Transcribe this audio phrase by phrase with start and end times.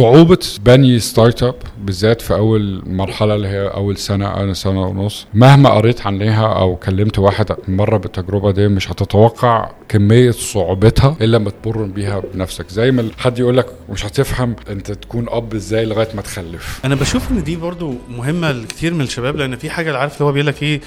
[0.00, 5.70] صعوبة بني startup بالذات في أول مرحلة اللي هي أول سنة أو سنة ونص مهما
[5.70, 11.82] قريت عنها أو كلمت واحد مرة بالتجربة دي مش هتتوقع كمية صعوبتها إلا لما تمر
[11.82, 12.68] بيها بنفسك.
[12.68, 16.80] زي ما حد يقول لك مش هتفهم أنت تكون أب إزاي لغاية ما تخلف.
[16.84, 20.32] أنا بشوف إن دي برضو مهمة لكتير من الشباب لأن في حاجة عارف اللي هو
[20.32, 20.80] بيقول لك إيه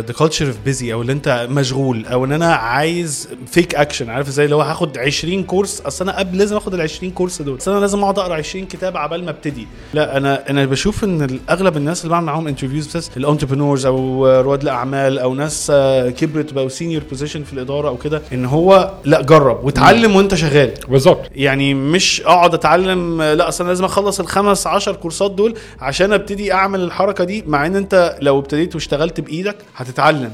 [0.00, 4.28] the culture of busy أو اللي أنت مشغول أو إن أنا عايز fake action عارف
[4.28, 7.56] إزاي؟ اللي هو هاخد 20 course أصل أنا قبل لازم آخد ال 20 course دول.
[7.58, 9.66] أصل أنا لازم أقعد أقرأ 20 كتاب عبال ما ابتدي.
[9.94, 14.26] لا أنا أنا بشوف إن أغلب الناس اللي بعمل معاهم interviews بس ال entrepreneurs أو
[14.40, 18.90] رواد الأعمال أو ناس آه، كبرت بقوا senior position في الإدارة أو كده إن هو
[19.04, 20.70] لا جرب واتعلم وأنت شغال.
[20.88, 21.20] بالظبط.
[21.34, 26.52] يعني مش أقعد أتعلم لا أصل أنا لازم أخلص الخمس عشر كورسات دول عشان أبتدي
[26.52, 30.30] أعمل الحركة دي مع إن أنت لو ابتديت واشتغلت بإيدك هتتعلم.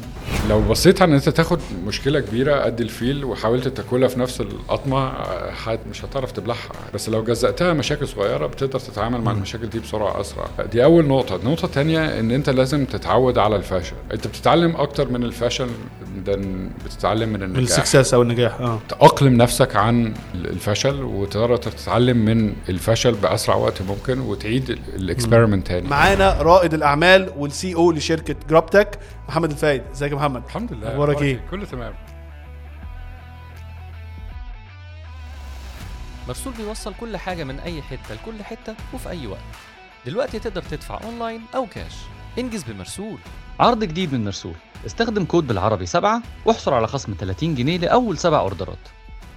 [0.51, 5.13] لو بصيت على إن أنت تاخد مشكلة كبيرة قد الفيل وحاولت تاكلها في نفس القطمة
[5.51, 6.59] حت مش هتعرف تبلعها.
[6.95, 10.47] بس لو جزأتها مشاكل صغيرة بتقدر تتعامل مع المشاكل دي بسرعة أسرع.
[10.73, 11.37] دي أول نقطة.
[11.37, 15.69] النقطة الثانية إن أنت لازم تتعود على الفشل أنت بتتعلم أكتر من الفشل
[16.27, 16.41] ده
[16.85, 17.79] بتتعلم من النجاح.
[17.79, 18.79] ال success أو النجاح آه.
[18.89, 25.89] تأقلم نفسك عن الفشل وتقدر تتعلم من الفشل بأسرع وقت ممكن وتعيد ال experiment تاني.
[25.89, 29.83] معانا رائد الأعمال وال CEO لشركة GrubTech محمد الفايد.
[29.93, 30.89] إزيك يا محمد؟ الحمد لله.
[30.93, 31.93] أخبارك إيه؟ كله تمام.
[36.31, 39.41] مرسول بيوصل كل حاجة من أي حتة لكل حتة وفي أي وقت.
[40.07, 41.93] دلوقتي تقدر تدفع أونلاين أو كاش.
[42.39, 43.19] انجز بمرسول
[43.61, 44.55] عرض جديد من مرسول.
[44.87, 48.79] استخدم كود بالعربي سبعة واحصل على خصم 30 جنيه لأول سبع أوردرات.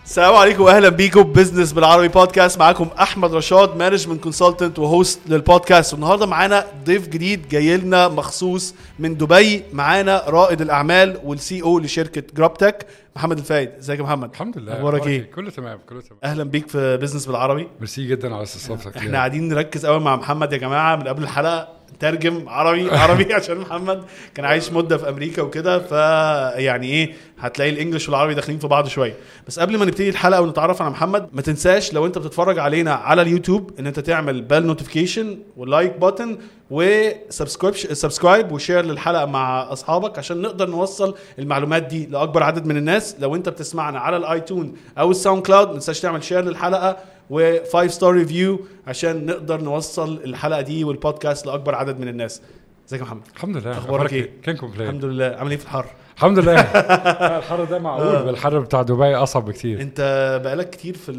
[0.05, 1.23] السلام عليكم واهلا بيكم.
[1.23, 7.49] Business بالعربي بودكاست معاكم أحمد رشاد management consultant و host للبودكاست والنهاردة معانا ضيف جديد
[7.49, 9.63] جاي لنا مخصوص من دبي.
[9.73, 13.69] معانا رائد الأعمال وال CEO لشركة GrubTech محمد الفايد.
[13.79, 14.73] إزيك يا محمد؟ الحمد لله.
[14.73, 16.19] أخبارك إيه؟ كله تمام كله تمام.
[16.23, 17.67] أهلا بيك في Business بالعربي.
[17.79, 18.97] ميرسي جدا على استضافتك.
[18.97, 20.95] إحنا قاعدين نركز قوي مع محمد يا جماعة.
[20.95, 21.67] من قبل الحلقة
[21.99, 24.03] ترجم عربي عربي عشان محمد
[24.35, 25.79] كان عايش مدة في أمريكا وكده.
[25.79, 29.15] فيعني إيه هتلاقي ال English والعربي داخلين في بعض شوية.
[29.47, 33.21] بس قبل ما نبتدي الحلقة ونتعرف على محمد ما تنساش لو أنت بتتفرج علينا على
[33.21, 36.29] اليوتيوب إن أنت تعمل bell notification وال like button
[36.71, 42.65] و subscribe subscribe و share للحلقة مع أصحابك عشان نقدر نوصل المعلومات دي لأكبر عدد
[42.65, 43.02] من الناس.
[43.19, 46.97] لو انت بتسمعنا على ال iTunes أو ال SoundCloud ما تنساش تعمل share للحلقة
[47.31, 52.41] و5 star review عشان نقدر نوصل الحلقة دي والبودكاست لأكبر عدد من الناس.
[52.87, 53.71] ازيك يا محمد؟ الحمد لله.
[53.71, 55.25] أخبارك إيه؟ كان كومبلين الحمد لله.
[55.25, 55.85] عامل إيه في الحر؟
[56.17, 56.59] الحمد لله.
[57.37, 58.23] الحر ده معقول.
[58.23, 59.81] بالحر بتاع دبي أصعب بكتير.
[59.81, 60.01] أنت
[60.43, 61.13] بقالك كتير في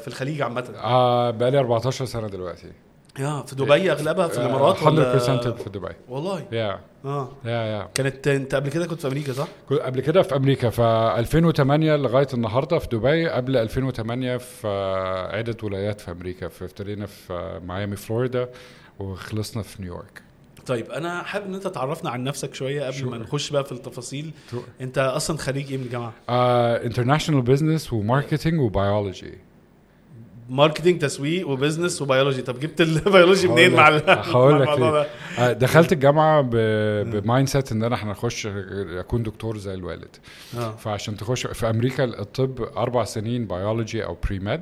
[0.00, 0.64] في الخليج عامة.
[0.82, 2.72] آه بقالي 14 سنة دلوقتي.
[3.18, 5.88] yeah في دبي أغلبها في الإمارات 100% ولا في دبي.
[6.08, 7.28] والله؟ yeah آه.
[7.44, 10.70] yeah yeah كانت انت قبل كده كنت في أمريكا صح؟ كنت قبل كده في أمريكا
[10.70, 14.68] ف 2008 لغاية النهارده في دبي قبل 2008 في
[15.32, 18.48] عدة ولايات في أمريكا فابتدينا في ميامي فلوريدا
[18.98, 20.22] وخلصنا في نيويورك.
[20.66, 23.20] طيب أنا حابب إن أنت تعرفنا عن نفسك شوية قبل ما Sure.
[23.20, 24.30] نخش بقى في التفاصيل.
[24.80, 29.38] أنت أصلا خريج إيه من الجامعة؟ international business و marketing و biology
[30.48, 35.92] marketing تسويق و business و biology طب جبت البيولوجي منين مع هقول لك؟ آه، دخلت
[35.92, 40.16] الجامعة ب mindset إن أنا هنخش أكون دكتور زي الوالد.
[40.58, 40.70] آه.
[40.76, 44.60] فعشان تخش في أمريكا الطب أربع سنين بيولوجي أو pre-med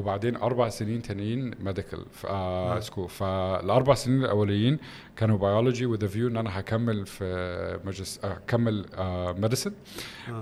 [0.00, 4.78] وبعدين أربع سنين تانيين medical آه school فالاربع سنين الأوليين
[5.16, 9.72] كانوا biology with view إن أنا هكمل في مجلس هكمل آه medicine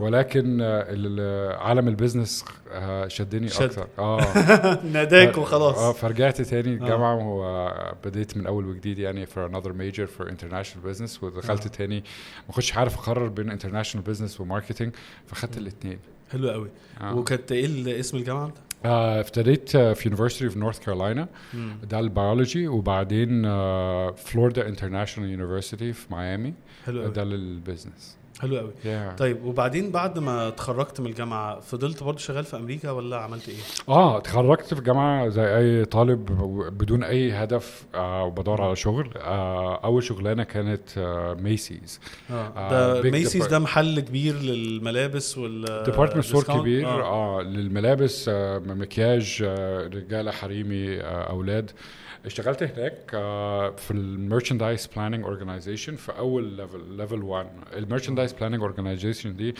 [0.00, 3.62] ولكن آه ال- عالم ال business آه شدني شد.
[3.62, 3.86] أكتر.
[3.98, 4.20] آه.
[4.92, 5.96] ناداك آه وخلاص.
[5.96, 11.22] فرجعت تاني الجامعة وبديت من أول وجديد يعني for another major for international business.
[11.22, 11.68] ودخلت آه.
[11.68, 12.04] تاني
[12.48, 14.92] ما كنتش عارف أقرر بين international business و marketing
[15.26, 15.98] فخدت الاثنين
[16.32, 16.68] حلو قوي
[17.00, 17.14] آه.
[17.16, 18.52] وكانت إيه اسم الجامعة؟ آه
[18.84, 21.26] ابتديت آه، في University of North Carolina.
[21.84, 22.68] ده البيولوجي.
[22.68, 23.42] وبعدين
[24.12, 26.54] Florida International University في ميامي
[26.86, 27.10] قوي.
[27.10, 29.18] ده لل business حلو قوي yeah.
[29.18, 33.56] طيب وبعدين بعد ما اتخرجت من الجامعة فضلت برضه شغال في أمريكا ولا عملت إيه؟
[33.88, 36.24] آه اتخرجت في جامعه زي أي طالب
[36.78, 42.00] بدون أي هدف آه وبدور على شغل آه أول شغلانة كانت آه Macy's
[42.30, 46.60] آه آه، ده big Macy's ده محل كبير للملابس وال department store.
[46.60, 47.38] كبير آه.
[47.38, 51.70] آه للملابس آه مكياج آه رجالة حريمي آه أولاد
[52.26, 58.32] اشتغلت هناك آه في ال merchandise planning organization في أول level level 1 ال merchandise
[58.32, 59.54] planning organization دي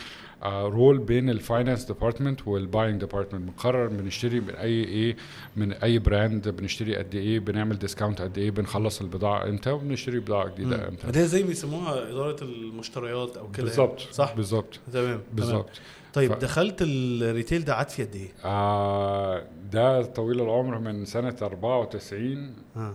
[0.44, 3.42] role بين ال finance department وال buying department.
[3.42, 5.16] بنقرر بنشتري من أي إيه
[5.56, 10.48] من أي brand بنشتري قد إيه بنعمل discount قد إيه بنخلص البضاعة إمتى وبنشتري بضاعة
[10.48, 11.10] جديدة إمتى.
[11.10, 14.12] ده زي بيسموها إدارة المشتريات أو كده بالظبط يعني.
[14.12, 15.20] صح؟ بالظبط تمام.
[15.32, 15.70] بالظبط.
[16.14, 21.04] طيب ف- دخلت ال retail ده قعدت فيه قد إيه؟ آه ده طويل العمر من
[21.04, 22.94] سنة 94 آه.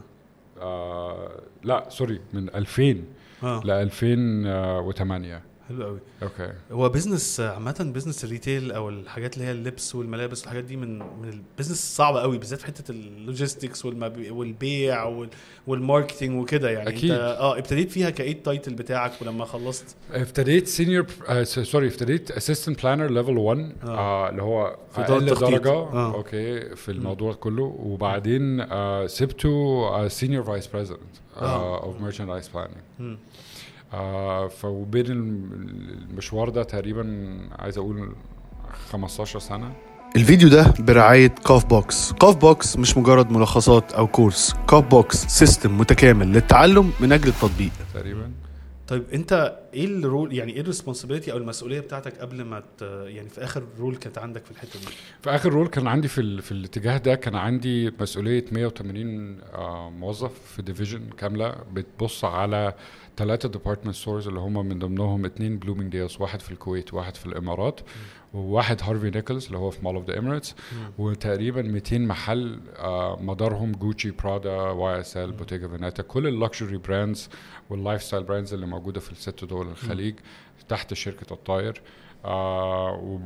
[0.62, 3.04] آه لا sorry من 2000
[3.44, 3.62] آه.
[3.66, 9.52] ل 2008 حلو قوي okay هو business عامة business ال retail أو الحاجات اللي هي
[9.52, 13.86] اللبس والملابس والحاجات دي من من ال business صعبة قوي بالذات في حتة ال logistics
[13.86, 15.30] والبيع وال-
[15.68, 17.12] وال marketing وكده يعني أكيد.
[17.12, 21.06] انت آه ابتديت فيها كإيه ال title بتاعك ولما خلصت ابتديت senior
[21.44, 23.88] sorry ابتديت assistant planner level 1 آه.
[23.88, 25.26] آه اللي هو في أقل.
[25.26, 26.14] درجة آه.
[26.16, 31.02] okay في الموضوع كله وبعدين آه سبته senior vice president
[31.42, 31.84] آه.
[31.84, 33.18] of merchandise planning
[34.48, 35.50] فبين الم-
[36.12, 38.16] المشوار ده تقريبا عايز أقول
[38.92, 39.72] 15 سنة.
[40.16, 42.14] الفيديو ده برعاية كاف بوكس.
[42.14, 44.56] كاف بوكس مش مجرد ملخصات أو كورس.
[44.70, 47.72] كاف بوكس system متكامل للتعلم من أجل التطبيق.
[47.94, 48.32] تقريبا.
[48.88, 52.82] طيب انت إيه ال role يعني إيه ال responsibility أو المسؤولية بتاعتك قبل ما ت...
[53.06, 54.86] يعني في آخر role كانت عندك في الحتة دي؟
[55.22, 56.42] في آخر role كان عندي في ال...
[56.42, 62.74] في الاتجاه ده كان عندي مسؤولية 180 آه موظف في division كاملة بتبص على
[63.18, 67.80] ثلاثة department stores اللي هم من ضمنهم اثنين بلومينجديلز واحد في الكويت وواحد في الإمارات
[68.34, 70.56] وواحد هارفي نيكلز اللي هو في مول أوف ذا إميريتس
[70.98, 77.30] وتقريبا 200 محل آه مدارهم جوتشي برادا YSL بوتيجا فيناتا كل ال luxury brands
[77.70, 80.16] وال lifestyle brands اللي موجودة في الست دول الخليج
[80.70, 81.82] تحت شركة الطاير
[82.26, 83.20] آه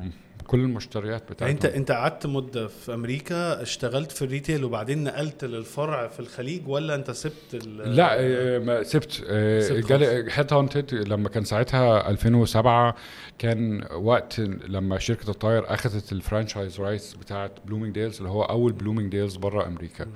[0.48, 5.04] وكل المشتريات يعني بتاعتهم انت انت قعدت مدة في أمريكا اشتغلت في ال retail وبعدين
[5.04, 7.96] نقلت للفرع في الخليج ولا انت سبت ال...
[7.96, 9.24] لا آه، ما سبت.
[9.28, 12.96] آه، سبت جالي headhunted لما كان ساعتها 2007
[13.40, 19.36] كان وقت لما شركة الطاير أخذت ال franchise rights بتاعت بلومينجديلز اللي هو أول بلومينجديلز
[19.36, 20.08] بره أمريكا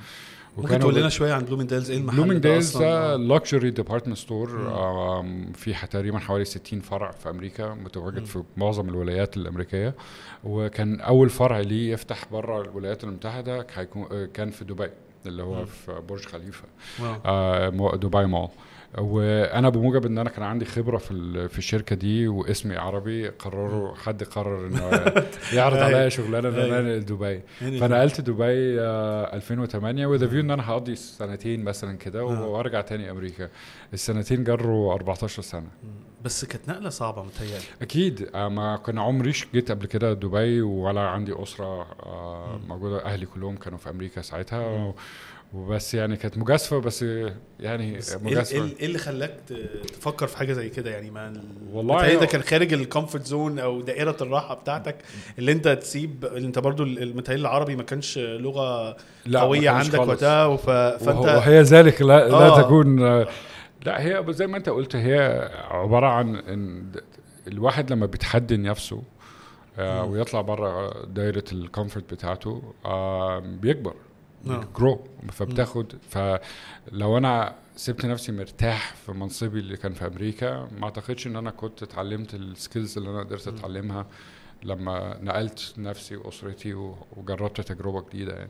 [0.58, 3.16] ممكن تقول لنا شوية عن بلومينجديلز إيه المحل بلومينج ده آه.
[3.16, 4.50] luxury department store
[5.56, 9.96] في تقريبا حوالي 60 فرع في أمريكا متواجد في معظم الولايات الأمريكية.
[10.44, 14.90] وكان أول فرع ليه يفتح بره الولايات المتحدة هيكون آه، كان في دبي
[15.26, 16.64] اللي هو في برج خليفة.
[17.26, 18.50] آه، دبي مول.
[18.98, 24.24] وأنا بموجب إن أنا كان عندي خبرة في في الشركة دي واسمي عربي قرروا حد
[24.24, 24.90] قرر إنه
[25.58, 25.86] يعرض أيوة.
[25.86, 26.74] عليا شغلانة ان.
[26.74, 31.98] أنا دبي يعني فنقلت دبي آه، 2008 و the view إن أنا هقضي سنتين مثلا
[31.98, 32.48] كده آه.
[32.48, 33.50] وأرجع تاني أمريكا
[33.94, 35.68] السنتين جروا 14 سنة
[36.26, 37.64] بس كانت نقلة صعبة متهيألي.
[37.82, 38.30] أكيد.
[38.36, 43.06] آه، ما كان عمريش جيت قبل كده دبي ولا عندي أسرة آه، موجودة.
[43.06, 44.94] أهلي كلهم كانوا في أمريكا ساعتها
[45.54, 47.06] وبس يعني كانت مجازفة بس
[47.60, 48.56] يعني بس إيه ال- مجازفة.
[48.64, 49.38] إيه إيه اللي خلاك
[50.00, 51.42] تفكر في حاجة زي كده؟ يعني ما ال-
[51.74, 54.96] والله ده كان خارج ال comfort zone أو دائرة الراحة بتاعتك
[55.40, 60.00] اللي أنت تسيب اللي أنت برضو ال- المتهيألي العربي ما كانش لغة لا، قوية عندك.
[60.00, 62.62] وقتها فأنت وهي ذلك لا, لا آه.
[62.62, 63.28] تكون آه،
[63.86, 67.04] لا هي زي ما انت قلت هي عبارة عن إن د-
[67.48, 69.04] الواحد لما بيتحدي نفسه
[69.80, 70.04] آه.
[70.06, 73.94] ويطلع بره دايرة ال comfort بتاعته آه بيكبر
[74.48, 74.68] آه.
[74.78, 81.28] grow فبتاخد فلو أنا سبت نفسي مرتاح في منصبي اللي كان في أمريكا ما أعتقدش
[81.28, 84.06] إن أنا كنت اتعلمت ال skills اللي أنا قدرت أتعلمها
[84.64, 86.74] لما نقلت نفسي وأسرتي
[87.18, 88.50] وجربت تجربة جديدة يعني.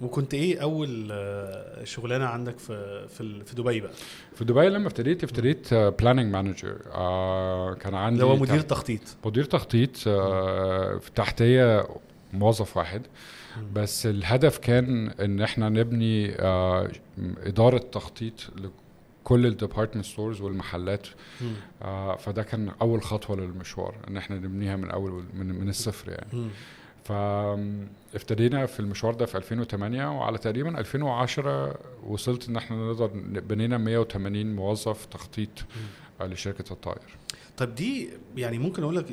[0.00, 3.92] وكنت إيه أول آه، شغلانة عندك في في, في دبي بقى؟
[4.34, 6.76] في دبي لما ابتديت ابتديت planning manager
[7.80, 9.00] كان عندي اللي هو مدير تخطيط.
[9.24, 11.86] مدير تخطيط آه تحتيه
[12.32, 13.02] موظف واحد.
[13.72, 16.90] بس الهدف كان إن إحنا نبني آه
[17.46, 18.34] إدارة تخطيط
[19.28, 21.06] لكل ال department stores والمحلات.
[21.82, 26.48] آه فده كان أول خطوة للمشوار إن إحنا نبنيها من أول من, من الصفر يعني.
[27.04, 33.06] فابتدينا في المشوار ده في 2008 وعلى تقريبا 2010 وصلت إن إحنا نقدر
[33.40, 35.48] بنينا 180 موظف تخطيط
[36.20, 37.02] آه، لشركة الطائر
[37.56, 39.06] طب دي يعني ممكن أقول لك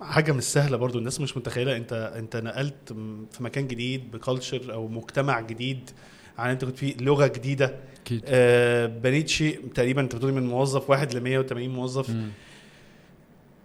[0.00, 4.72] حاجة مش سهلة برضو الناس مش متخيلة أنت أنت نقلت م- في مكان جديد بكالتشر
[4.72, 5.90] أو مجتمع جديد
[6.38, 7.74] عن انت كنت فيه لغة جديدة.
[8.04, 8.22] أكيد.
[8.26, 12.10] آه بنيت شيء تقريبا أنت بتقول من موظف واحد ل 180 موظف.
[12.10, 12.28] مم.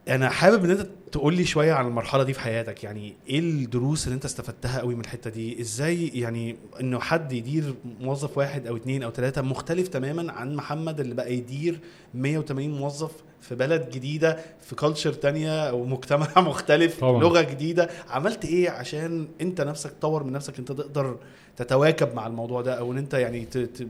[0.09, 2.83] أنا حابب إن أنت تقول لي شوية عن المرحلة دي في حياتك.
[2.83, 7.73] يعني إيه الدروس اللي أنت استفدتها قوي من الحتة دي؟ إزاي يعني إنه حد يدير
[7.99, 11.79] موظف واحد أو اتنين أو ثلاثة مختلف تماما عن محمد اللي بقى يدير
[12.13, 13.11] 180 موظف
[13.41, 17.21] في بلد جديدة في كلتشر تانية أو مجتمع مختلف طبعاً.
[17.23, 21.17] لغة جديدة؟ عملت إيه عشان أنت نفسك تطور من نفسك أنت تقدر
[21.57, 23.57] تتواكب مع الموضوع ده أو إن أنت يعني ت...
[23.57, 23.81] ت...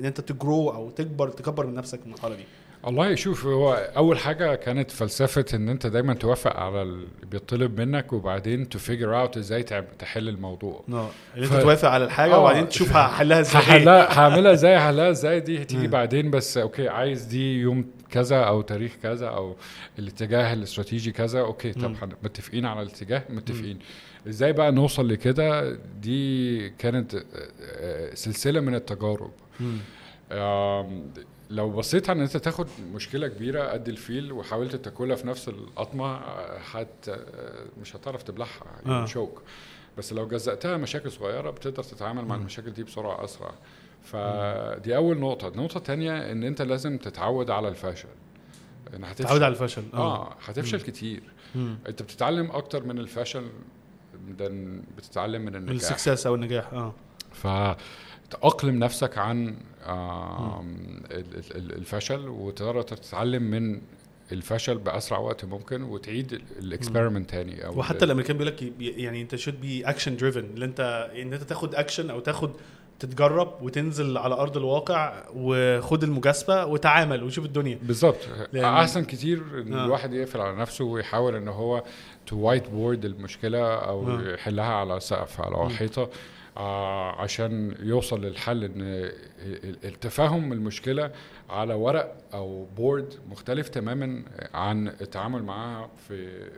[0.00, 2.44] إن أنت ت grow أو تكبر تكبر من نفسك المرحلة دي؟
[2.84, 8.12] والله شوف هو أول حاجة كانت فلسفة إن أنت دايما توافق على اللي بيطلب منك
[8.12, 9.62] وبعدين to figure out إزاي
[9.98, 10.84] تحل الموضوع.
[10.92, 12.38] آه اللي أنت ف- توافق على الحاجة آه.
[12.40, 13.62] وبعدين تشوف هحلها إزاي.
[13.62, 15.86] هحلها هعملها إزاي هحلها إزاي دي هتيجي.
[15.88, 19.56] بعدين بس okay عايز دي يوم كذا أو تاريخ كذا أو
[19.98, 23.78] الاتجاه الاستراتيجي كذا okay طب متفقين على الاتجاه متفقين.
[24.28, 27.24] إزاي بقى نوصل لكده؟ دي كانت آه،
[27.60, 29.30] آه، سلسلة من التجارب.
[31.50, 36.06] لو بصيت على إن أنت تاخد مشكلة كبيرة قد الفيل وحاولت تاكلها في نفس القطمه
[36.16, 36.86] آه، آه،
[37.80, 39.06] مش هتعرف تبلعها آه.
[39.06, 39.42] شوك
[39.98, 42.34] بس لو جزأتها مشاكل صغيرة بتقدر تتعامل مع.
[42.34, 43.52] المشاكل دي بسرعة أسرع.
[44.02, 45.48] فدي أول نقطة.
[45.48, 48.08] النقطة الثانية إن أنت لازم تتعود على الفشل.
[48.96, 49.82] إن هتفشل تعود على الفشل.
[49.94, 50.84] آه هتفشل مم.
[50.84, 51.22] كتير.
[51.54, 51.78] مم.
[51.88, 53.44] أنت بتتعلم أكتر من الفشل
[54.96, 55.92] بتتعلم من النجاح.
[55.92, 56.94] ال success أو النجاح آه.
[57.32, 59.56] فتأقلم نفسك عن
[61.56, 63.80] الفشل وتقدر تتعلم من
[64.32, 69.36] الفشل بأسرع وقت ممكن وتعيد ال experiment تاني أو وحتى الامريكان بيقول لك يعني أنت
[69.36, 72.50] should be action driven اللي أنت إن أنت تاخد اكشن أو تاخد
[72.98, 77.78] تتجرب وتنزل على أرض الواقع وخد المجازفة وتعامل وشوف الدنيا.
[77.82, 78.18] بالظبط.
[78.56, 79.84] أحسن كتير إن آه.
[79.84, 81.84] الواحد يقفل على نفسه ويحاول إن هو
[82.26, 84.34] to whiteboard المشكلة أو آه.
[84.34, 85.68] يحلها على سقف على مم.
[85.68, 86.10] حيطه
[86.56, 91.10] آه عشان يوصل للحل إن ال- ال- التفاهم المشكلة
[91.50, 94.22] على ورق أو board مختلف تماما
[94.54, 96.48] عن التعامل معاها في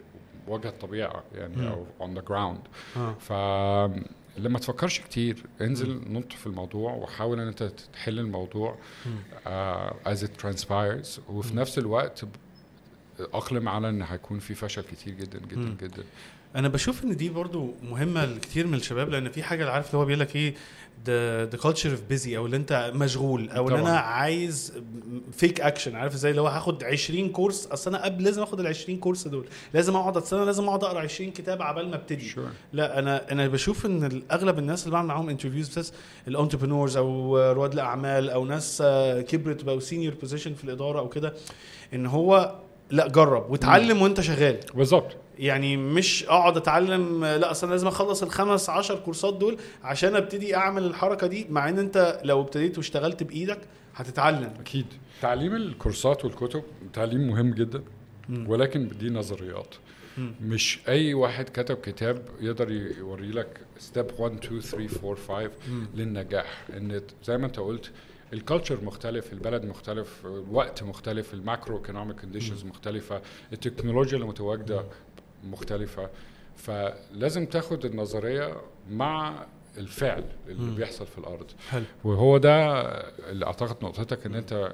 [0.48, 1.66] وجه الطبيعة يعني مم.
[1.68, 2.60] أو on the ground
[3.20, 3.32] ف
[4.38, 8.76] لما تفكرش كتير انزل نط في الموضوع وحاول إن أنت تحل الموضوع
[10.06, 11.60] as it transpires وفي مم.
[11.60, 12.24] نفس الوقت
[13.20, 15.76] أقلم على إن هيكون في فشل كتير جدا جدا مم.
[15.82, 16.04] جدا
[16.56, 20.04] أنا بشوف إن دي برضو مهمة لكتير من الشباب لأن في حاجة عارف اللي هو
[20.04, 20.54] بيقول لك إيه
[21.06, 23.80] the the culture of busy أو اللي أنت مشغول أو إن طبعاً.
[23.90, 24.72] أنا عايز
[25.32, 28.66] fake action عارف إزاي اللي هو هاخد 20 كورس أصل أنا قبل لازم آخد ال
[28.66, 32.38] 20 كورس دول لازم أقعد استنى لازم أقعد أقرأ 20 كتاب عبال ما أبتدي sure.
[32.72, 35.92] لا أنا أنا بشوف إن أغلب الناس اللي بعمل معاهم interviews بس
[36.28, 41.08] ال entrepreneurs أو رواد الأعمال أو ناس آه، كبرت بقوا senior position في الإدارة أو
[41.08, 41.34] كده
[41.94, 42.60] إن هو
[42.90, 44.60] لا جرب واتعلم وانت شغال.
[44.74, 45.16] بالظبط.
[45.38, 50.84] يعني مش اقعد اتعلم لا اصل لازم اخلص الخمس عشر كورسات دول عشان ابتدي اعمل
[50.84, 53.58] الحركة دي مع ان انت لو ابتديت واشتغلت بإيدك
[53.94, 54.52] هتتعلم.
[54.60, 54.86] أكيد.
[55.22, 56.62] تعليم الكورسات والكتب
[56.92, 57.82] تعليم مهم جدا
[58.28, 58.48] مم.
[58.50, 59.74] ولكن دي نظريات.
[60.18, 60.34] مم.
[60.42, 65.86] مش أي واحد كتب كتاب يقدر يوري لك step 1 2 3 4 5 مم.
[65.94, 66.62] للنجاح.
[66.76, 67.90] إن زي ما أنت قلت
[68.32, 74.84] ال culture مختلف البلد مختلف الوقت مختلف ال macroeconomic conditions مختلفة التكنولوجيا اللي متواجدة
[75.44, 76.10] مختلفة
[76.56, 78.56] فلازم تاخد النظرية
[78.90, 79.46] مع
[79.78, 80.74] الفعل اللي مم.
[80.74, 82.80] بيحصل في الأرض حلو وهو ده
[83.30, 84.72] اللي أعتقد نقطتك إن أنت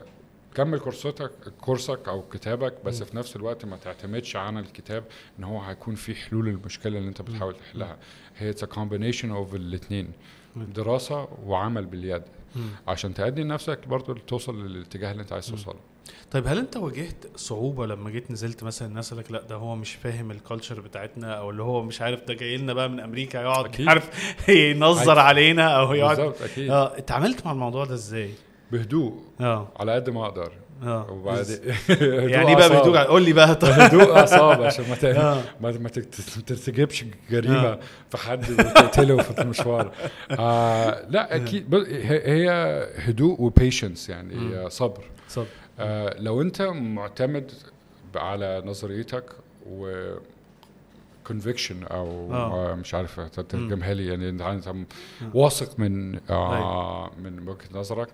[0.55, 1.31] كمل كورساتك
[1.61, 3.07] كورسك أو كتابك بس مم.
[3.07, 5.05] في نفس الوقت ما تعتمدش على الكتاب
[5.39, 7.97] إن هو هيكون في حلول المشكلة اللي أنت بتحاول تحلها
[8.37, 10.13] هي it's combination of الاثنين.
[10.57, 12.23] دراسة وعمل باليد.
[12.89, 15.47] عشان تأدي نفسك برضو توصل للاتجاه اللي انت عايز.
[15.47, 15.75] توصله
[16.31, 19.95] طيب هل انت واجهت صعوبة لما جيت نزلت مثلا الناس لك لا ده هو مش
[19.95, 23.83] فاهم الكالتشر بتاعتنا أو اللي هو مش عارف ده جاي لنا بقى من أمريكا يقعد.
[23.89, 24.11] عارف
[24.49, 25.19] ينظر.
[25.19, 28.31] علينا أو يقعد بالظبط أكيد آه اتعاملت مع الموضوع ده إزاي؟
[28.73, 31.59] بهدوء آه على قد ما أقدر آه وبعدين
[32.31, 33.71] يعني بقى بهدوء قول لي بقى طيب.
[33.81, 35.43] هدوء أعصاب عشان ما آه.
[35.61, 37.81] ما ما ترتكبش جريمة آه.
[38.11, 39.93] في حد وتقتله في المشوار
[40.31, 42.51] آه لا أكيد بص، هي
[42.97, 44.35] هدوء و patience يعني.
[44.35, 45.47] هي صبر صب
[45.81, 47.53] آه لو أنت معتمد
[48.17, 49.25] على نظريتك
[49.67, 50.11] و
[51.27, 52.73] conviction أو آه.
[52.73, 52.75] آه.
[52.75, 54.75] مش عارف تترجمها لي يعني أنت
[55.35, 58.09] واثق من آه من وجهة نظرك.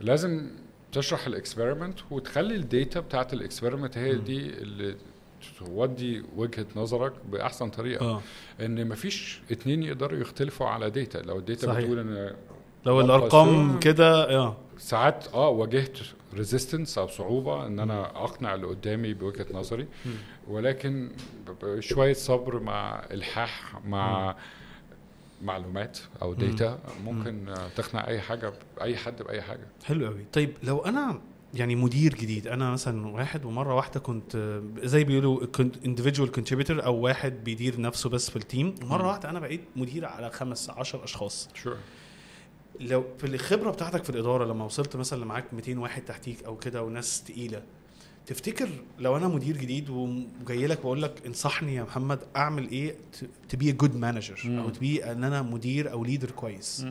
[0.00, 0.46] لازم
[0.94, 4.14] تشرح ال experiment وتخلي ال data بتاعت ال experiment هي.
[4.14, 4.96] دي اللي
[5.58, 8.20] تودي وجهة نظرك بأحسن طريقة آه
[8.60, 11.78] إن مفيش اتنين يقدروا يختلفوا على data لو ال data صحيح.
[11.80, 12.34] بتقول إن
[12.86, 13.78] لو الأرقام.
[13.80, 15.98] كده آه ساعات آه واجهت
[16.34, 19.86] resistance أو صعوبة إن أنا أقنع اللي قدامي بوجهة نظري.
[20.48, 21.10] ولكن
[21.80, 24.36] شوية صبر مع الحاح مع
[25.44, 26.36] معلومات أو مم.
[26.36, 29.66] data ممكن آه، تقنع أي حاجة أي حد بأي حاجة.
[29.84, 31.20] حلو قوي طيب لو أنا
[31.54, 35.46] يعني مدير جديد أنا مثلا واحد ومرة واحدة كنت زي بيقولوا
[35.86, 39.06] individual contributor أو واحد بيدير نفسه بس في ال team ومره.
[39.06, 41.48] واحدة أنا بقيت مدير على خمس عشر أشخاص.
[41.54, 41.76] sure
[42.80, 46.82] لو في الخبرة بتاعتك في الإدارة لما وصلت مثلا معاك 200 واحد تحتيك أو كده
[46.82, 47.62] وناس تقيلة
[48.26, 52.94] تفتكر لو أنا مدير جديد وجاي لك بقول لك انصحني يا محمد أعمل إيه
[53.48, 54.58] to be good manager مم.
[54.58, 56.86] أو to be إن أنا مدير أو leader كويس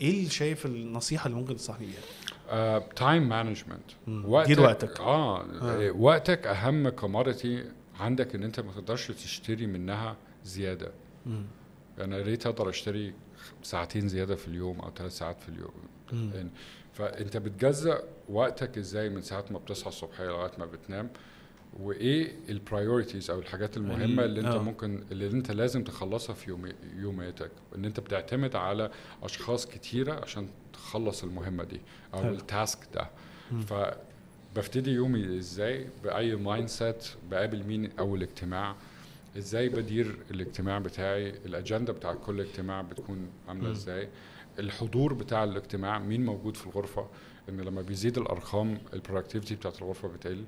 [0.00, 4.24] إيه اللي شايف النصيحة اللي ممكن تنصحني بيها time management مم.
[4.28, 5.00] وقتك دير وقتك.
[5.00, 5.90] آه, آه.
[5.90, 7.64] وقتك أهم commodity
[8.00, 10.92] عندك إن أنت ما تقدرش تشتري منها زيادة
[11.26, 11.44] مم.
[12.00, 13.14] أنا يا ريت أقدر أشتري
[13.62, 15.72] ساعتين زيادة في اليوم أو ثلاث ساعات في اليوم.
[16.34, 16.50] يعني
[16.92, 21.10] فأنت بتجزأ وقتك إزاي من ساعة ما بتصحى الصبح لغاية ما بتنام
[21.80, 24.62] وإيه ال priorities أو الحاجات المهمة اللي أنت آه.
[24.62, 28.90] ممكن اللي أنت لازم تخلصها في يومي يوميتك إن أنت بتعتمد على
[29.22, 31.80] أشخاص كتيرة عشان تخلص المهمة دي
[32.14, 32.32] أو حلو.
[32.34, 33.10] ال task ده
[33.52, 33.60] مم.
[33.60, 38.76] فببتدي يومي إزاي بأي mindset بقابل مين اول اجتماع
[39.38, 43.70] إزاي بدير الاجتماع بتاعي؟ الأجندة بتاع كل اجتماع بتكون عاملة.
[43.70, 44.08] إزاي؟
[44.58, 47.06] الحضور بتاع الاجتماع مين موجود في الغرفة؟
[47.48, 50.44] إن لما بيزيد الأرقام ال productivity بتاعت الغرفة بتقل.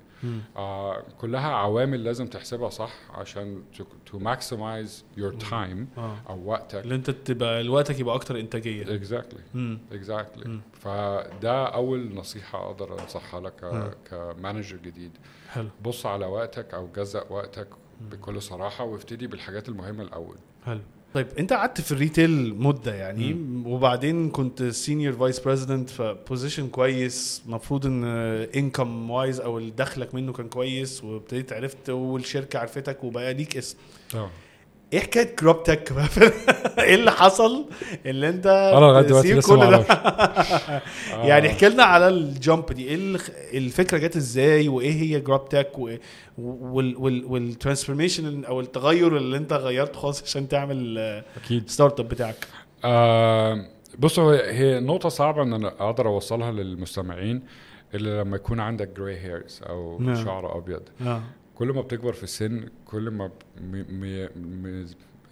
[0.57, 3.63] آه كلها عوامل لازم تحسبها صح عشان
[4.07, 6.79] to maximize your time أو وقتك.
[6.79, 8.95] اللي انت تبقى وقتك يبقى أكتر إنتاجية.
[8.95, 9.79] exactly.
[9.93, 10.61] exactly.
[10.73, 13.55] فده أول نصيحة أقدر أنصحها لك
[14.11, 15.13] ك manager جديد.
[15.49, 15.69] حلو.
[15.85, 17.69] بص على وقتك أو جزأ وقتك
[18.11, 20.37] بكل صراحة وابتدي بالحاجات المهمة الأول.
[20.67, 20.81] حلو.
[21.15, 26.69] طيب أنت قعدت في ال retail مدة يعني وبعدين كنت senior vice president ف position
[26.69, 28.05] كويس المفروض إن
[28.57, 33.77] income wise أو دخلك منه كان كويس وابتديت عرفت والشركة عرفتك وبقى ليك اسم.
[34.93, 35.93] إيه حكاية جراب تك
[36.79, 37.65] إيه اللي حصل؟
[38.07, 40.51] اللي أنت أنا لغاية دلوقتي لسه كل ما ده؟ أعرفش
[41.29, 42.89] يعني احكي لنا على ال jump دي.
[42.89, 42.97] إيه
[43.55, 45.73] الفكرة جت إزاي؟ وإيه هي جراب تك
[46.39, 50.99] وال transformation أو التغير اللي أنت غيرته خالص عشان تعمل
[51.45, 51.71] أكيد.
[51.71, 52.47] startup بتاعك.
[52.85, 53.67] آه
[53.99, 57.43] بص هي نقطة صعبة إن أنا أقدر أوصلها للمستمعين
[57.95, 60.25] اللي لما يكون عندك gray hairs أو نعم.
[60.25, 60.83] شعر أبيض.
[61.07, 61.23] آه
[61.63, 63.31] كل ما بتكبر في السن كل ما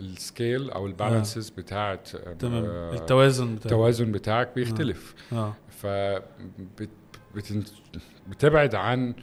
[0.00, 2.08] ال scale أو ال balances بتاعت
[2.38, 2.64] تمام.
[2.64, 3.64] آه، التوازن بتاعك.
[3.66, 5.14] التوازن بتاعك بيختلف.
[5.32, 5.54] آه.
[5.68, 6.88] ف بت
[7.34, 7.64] بتن-
[8.28, 9.14] بتبعد عن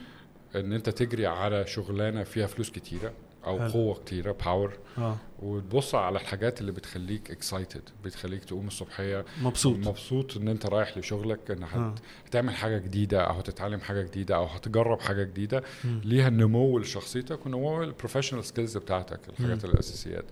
[0.56, 3.14] إن أنت تجري على شغلانة فيها فلوس كتيرة.
[3.48, 3.70] أو حلو.
[3.72, 10.38] قوة كتيرة power آه وتبص على الحاجات اللي بتخليك excited بتخليك تقوم الصبحية مبسوط مبسوط
[10.38, 11.68] إن أنت رايح لشغلك إن آه.
[11.68, 16.02] هت- هتعمل حاجة جديدة أو هتتعلم حاجة جديدة أو هتجرب حاجة جديدة مم.
[16.04, 20.26] ليها نمو لشخصيتك ونمو ال professional skills بتاعتك الحاجات الأساسيات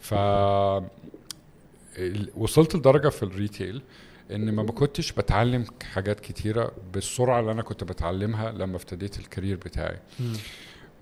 [0.00, 0.14] ف
[2.36, 3.82] وصلت لدرجة في ال retail
[4.30, 9.56] إن ما كنتش بتعلم حاجات كتيرة بالسرعة اللي أنا كنت بتعلمها لما ابتديت ال career
[9.56, 10.32] بتاعي مم.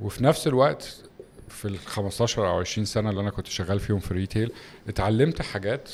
[0.00, 1.02] وفي نفس الوقت
[1.50, 4.52] في ال 15 أو 20 سنة اللي أنا كنت شغال فيهم في ال retail
[4.88, 5.90] اتعلمت حاجات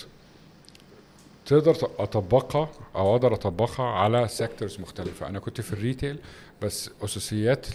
[1.47, 5.27] تقدر أطبقها أو أقدر أطبقها على sectors مختلفة.
[5.29, 6.18] أنا كنت في ال retail
[6.62, 7.66] بس أساسيات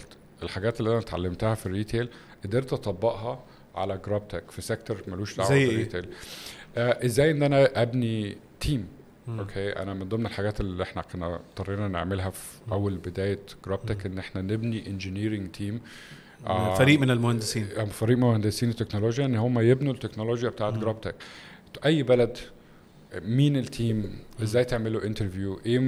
[0.42, 2.08] الحاجات اللي أنا اتعلمتها في ال retail
[2.44, 3.40] قدرت أطبقها
[3.74, 6.08] على جراب تك في sector ملوش دعوة؟ بال retail
[6.76, 8.88] آه إزاي إن أنا أبني team
[9.26, 9.38] مم.
[9.38, 14.06] okay؟ أنا من ضمن الحاجات اللي إحنا كنا اضطرينا نعملها في أول بداية جراب تك
[14.06, 15.80] إن إحنا نبني engineering team
[16.78, 17.66] فريق من المهندسين.
[17.90, 21.14] فريق مهندسين التكنولوجيا إن هم يبنوا التكنولوجيا بتاعت جراب تك
[21.86, 22.38] أي بلد
[23.20, 25.78] مين ال team؟ إزاي تعملوا interview إيه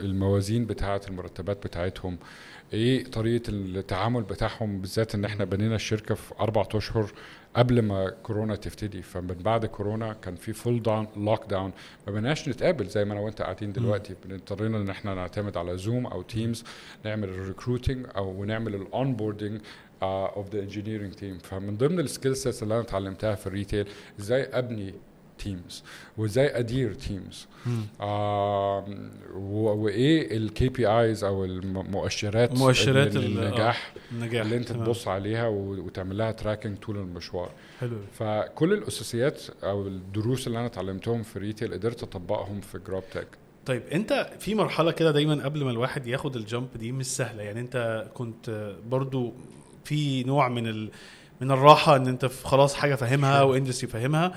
[0.00, 2.18] الموازين بتاعت المرتبات بتاعتهم؟
[2.72, 7.10] إيه طريقة التعامل بتاعهم؟ بالذات إن إحنا بنينا الشركة في أربع أشهر
[7.56, 9.02] قبل ما كورونا تبتدي.
[9.02, 11.72] فمن بعد كورونا كان في full down lockdown
[12.06, 14.14] ما بقيناش نتقابل زي ما أنا وأنت قاعدين دلوقتي.
[14.30, 16.64] اضطرينا إن إحنا نعتمد على Zoom أو Teams
[17.04, 19.60] نعمل ال recruiting أو نعمل ال onboarding
[20.02, 23.86] of the engineering team فمن ضمن ال skill sets اللي أنا اتعلمتها في ال retail
[24.20, 24.94] إزاي أبني
[25.44, 25.82] teams
[26.18, 27.46] وازاي أدير teams
[29.34, 33.48] وايه ال KPIs أو المؤشرات مؤشرات ال- ال- آه.
[33.48, 33.92] النجاح.
[34.12, 34.84] النجاح اللي أنت تمام.
[34.86, 37.50] تبص عليها وتعمل لها tracking طول المشوار.
[37.80, 37.96] حلو.
[38.18, 43.26] فكل الأساسيات أو الدروس اللي أنا اتعلمتهم في retail قدرت أطبقهم في GrubTech
[43.66, 47.42] طيب أنت في مرحلة كده دايما قبل ما الواحد ياخد ال jump دي مش سهلة.
[47.42, 49.32] يعني أنت كنت برضو
[49.84, 50.90] في نوع من ال
[51.40, 54.34] من الراحة إن أنت في خلاص حاجة فاهمها و industry فاهمها.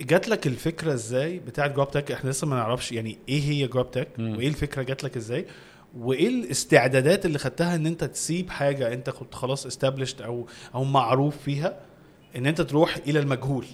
[0.00, 4.08] جات لك الفكرة إزاي بتاعت GrubTech؟ إحنا لسه ما نعرفش يعني إيه هي GrubTech.
[4.18, 5.46] وإيه الفكرة جات لك إزاي؟
[5.98, 11.36] وإيه الاستعدادات اللي خدتها إن أنت تسيب حاجة أنت كنت خلاص established أو أو معروف
[11.36, 11.80] فيها
[12.36, 13.66] إن أنت تروح إلى المجهول؟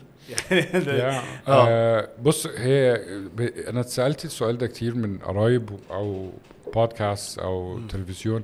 [0.50, 1.68] يعني آه.
[1.68, 3.04] آه بص هي
[3.36, 3.40] ب...
[3.40, 6.30] أنا اتسألت السؤال ده كتير من قرايب أو
[6.74, 8.42] بودكاست أو تلفزيون.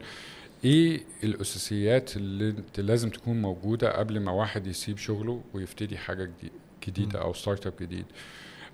[0.64, 6.52] إيه الأساسيات اللي لازم تكون موجودة قبل ما واحد يسيب شغله ويبتدي حاجة جديد
[6.86, 8.04] جديدة أو startup جديد.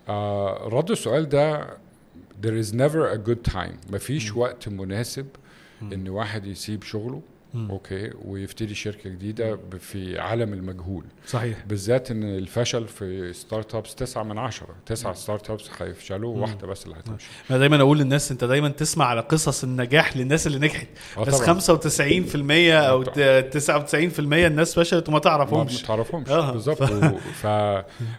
[0.08, 1.66] آه رد السؤال ده
[2.42, 3.92] there is never a good time.
[3.92, 5.26] مفيش وقت مناسب
[5.82, 7.22] إن واحد يسيب شغله.
[7.54, 7.70] مم.
[7.70, 14.38] أوكي ويبتدي شركة جديدة في عالم المجهول صحيح بالذات إن الفشل في startups تسعة من
[14.38, 15.16] عشرة تسعة مم.
[15.16, 16.36] startups هيفشلوا.
[16.36, 20.46] واحدة بس اللي هتمشي أنا دايما أقول للناس أنت دايما تسمع على قصص النجاح للناس
[20.46, 20.86] اللي نجحت
[21.18, 21.60] آه بس طبعاً.
[21.60, 23.40] 95% أو طبعاً.
[23.40, 26.52] ت- 99% الناس فشلت وما ما تعرفهمش تعرفهمش آه.
[26.52, 26.82] بالظبط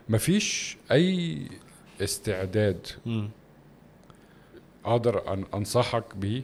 [0.10, 1.38] فمفيش أي
[2.02, 2.88] استعداد.
[4.86, 6.41] أقدر أن أنصحك بيه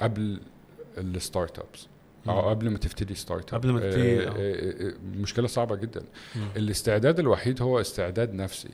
[0.00, 0.40] قبل
[0.98, 1.86] ال startups
[2.26, 2.40] مم.
[2.40, 4.34] قبل ما تبتدي startup قبل ما تبتدي، آه، آه.
[4.88, 6.02] آه، مشكلة صعبة جدا.
[6.36, 6.48] مم.
[6.56, 8.68] الاستعداد الوحيد هو استعداد نفسي.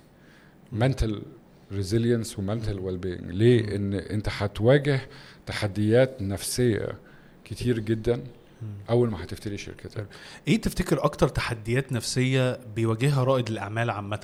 [0.73, 1.23] mental
[1.73, 5.01] resilience و mental well being ليه؟ إن أنت هتواجه
[5.47, 6.89] تحديات نفسية
[7.45, 8.21] كتير جدا
[8.91, 10.07] أول ما هتبتدي شركتك.
[10.49, 14.21] إيه تفتكر أكتر تحديات نفسية بيواجهها رائد الأعمال عامة؟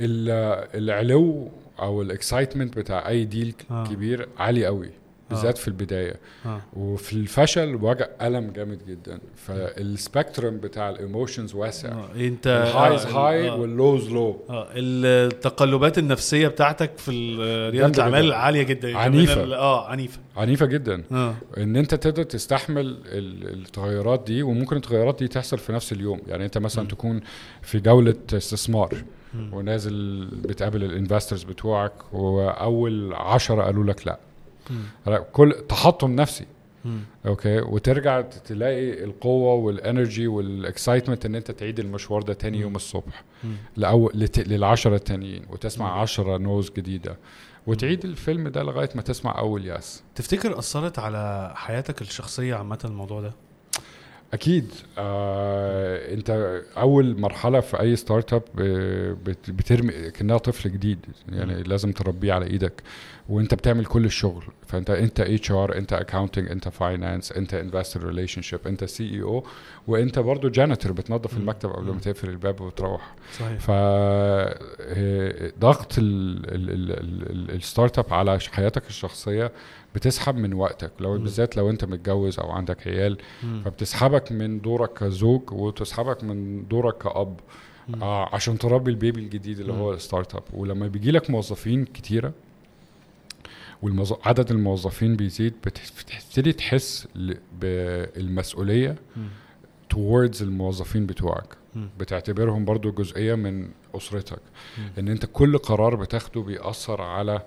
[0.00, 3.86] ال- العلو أو ال excitement بتاع أي deal آه.
[3.86, 4.90] كبير عالي قوي.
[5.30, 6.14] بالذات في البداية.
[6.46, 6.60] آه.
[6.76, 9.18] وفي الفشل وجع ألم جامد جدا.
[9.36, 11.88] فال spectrum بتاع ال emotions واسع.
[11.88, 13.56] آه، انت ال highs آه، high آه.
[13.56, 17.10] وال lows low آه التقلبات النفسية بتاعتك في
[17.72, 18.32] رياده الأعمال.
[18.32, 18.88] عالية جدا.
[18.90, 20.18] يعني ال- آه عنيفة.
[20.36, 21.02] عنيفة جدا.
[21.12, 21.34] آه.
[21.58, 26.20] إن أنت تقدر تستحمل ال- التغيرات دي وممكن التغيرات دي تحصل في نفس اليوم.
[26.28, 26.90] يعني أنت مثلا مم.
[26.90, 27.20] تكون
[27.62, 28.94] في جولة استثمار.
[29.52, 34.18] ونازل بتقابل ال investors بتوعك وأول عشرة قالوا لك لا.
[35.32, 36.46] كل تحطم نفسي.
[37.26, 42.58] أوكي؟ وترجع تلاقي القوة وال energy وال excitement إن أنت تعيد المشوار ده تاني.
[42.60, 43.24] يوم الصبح.
[43.76, 44.38] لت...
[44.38, 46.00] للعشرة التانيين وتسمع مم.
[46.00, 47.16] عشرة no's جديدة.
[47.66, 50.02] وتعيد الفيلم ده لغاية ما تسمع أول yes.
[50.14, 53.32] تفتكر أثرت على حياتك الشخصية عامة الموضوع ده؟
[54.32, 60.98] أكيد آه انت اول مرحله في اي startup آه، بت- بترمي كانها طفل جديد
[61.32, 61.62] يعني.
[61.62, 62.82] لازم تربيه على إيدك
[63.28, 68.84] وانت بتعمل كل الشغل فانت انت HR انت accounting انت finance انت investor relationship انت
[68.84, 69.46] CEO
[69.86, 71.36] وانت برضو janitor بتنظف.
[71.36, 71.98] المكتب قبل ما.
[72.00, 79.52] تقفل الباب وتروح صحيح ف آه، ضغط ال startup على حياتك الشخصيه
[79.94, 81.18] بتسحب من وقتك لو.
[81.18, 83.18] بالذات لو انت متجوز أو عندك عيال.
[83.64, 87.40] فبتسحبك من دورك كزوج وتسحبك من دورك كأب.
[88.02, 89.72] آه عشان تربي ال baby الجديد اللي.
[89.72, 92.32] هو ال startup ولما بيجي لك موظفين كتيرة
[93.82, 97.08] وعدد الموظفين بيزيد بت- بتبتدي تحس
[97.60, 98.96] بالمسؤولية
[99.94, 101.56] towards الموظفين بتوعك.
[101.98, 104.38] بتعتبرهم برضو جزئية من أسرتك.
[104.98, 107.42] إن أنت كل قرار بتاخده بيأثر على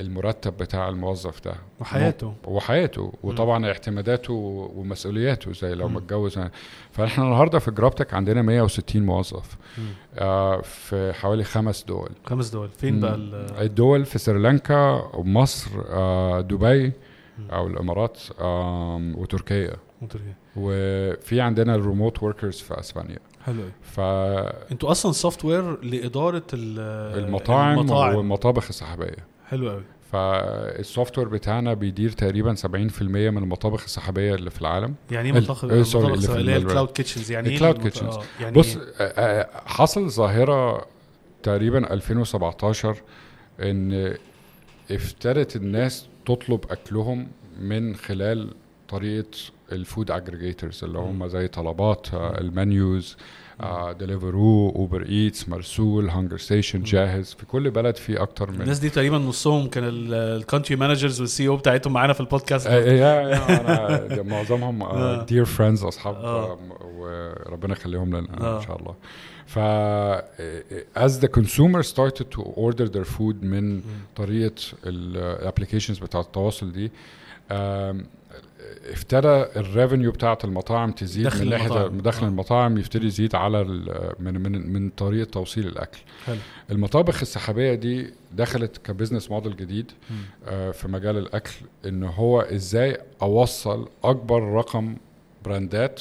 [0.00, 1.54] المرتب بتاع الموظف ده.
[1.80, 2.34] وحياته.
[2.44, 4.32] وحياته وطبعا اعتماداته
[4.76, 5.88] ومسؤولياته زي لو.
[5.88, 6.38] متجوز
[6.92, 9.56] فاحنا النهارده في جرابتك عندنا 160 موظف.
[10.18, 12.10] آه في حوالي خمس دول.
[12.26, 12.68] خمس دول.
[12.68, 13.00] فين.
[13.00, 16.92] بقى ال- الدول في سريلانكا ومصر آه دبي.
[17.52, 19.76] أو الإمارات آم، وتركيا.
[20.10, 23.18] تركيا؟ وفي عندنا ال remote workers في أسبانيا.
[23.44, 31.74] حلو فالمطاعم أنتوا أصلا software لإدارة ال- المطاعم والمطابخ السحابيه حلو قوي فال software بتاعنا
[31.74, 32.66] بيدير تقريبا 70%
[33.02, 35.68] من المطابخ السحابية اللي في العالم يعني إيه ال- مطبخ آه،
[36.36, 36.56] اللي هي.
[36.56, 38.14] ال cloud kitchens يعني إيه ال cloud المط- kitchens.
[38.14, 40.86] آه، يعني بص إيه؟ آه، آه، حصل ظاهرة
[41.42, 42.96] تقريبا 2017
[43.62, 44.14] إن
[44.90, 47.28] ابتدت الناس تطلب أكلهم
[47.60, 48.50] من خلال
[48.88, 49.26] طريقة
[49.72, 52.40] ال food aggregators اللي هم زي طلبات آه،
[53.98, 58.90] Deliveroo Uber Eats مرسول هانجر ستيشن جاهز في كل بلد في أكتر من الناس دي
[58.90, 63.60] تقريبا نصهم كان ال country managers وال CEO بتاعتهم معانا في البودكاست آه، يا يا
[63.60, 65.24] أنا ده معظمهم آه.
[65.24, 66.52] dear friends أصحاب آه.
[66.52, 66.58] آه،
[66.96, 68.56] وربنا يخليهم لنا آه.
[68.56, 68.94] ان شاء الله
[69.46, 69.58] ف
[71.06, 73.82] as the consumer started to order their food من
[74.16, 74.54] طريقة
[74.86, 76.90] ال applications بتاعه التواصل دي
[78.90, 79.28] ابتدى
[79.60, 81.98] ال revenue بتاعة المطاعم تزيد دخل من ناحية المطاعم.
[81.98, 82.28] دخل آه.
[82.28, 83.64] المطاعم يبتدي يزيد على
[84.20, 86.36] من من من طريقة توصيل الأكل حلو
[86.70, 89.92] المطابخ السحابية دي دخلت ك business model جديد.
[90.46, 91.50] آه، في مجال الأكل
[91.86, 94.96] إن هو إزاي أوصل أكبر رقم
[95.44, 96.00] براندات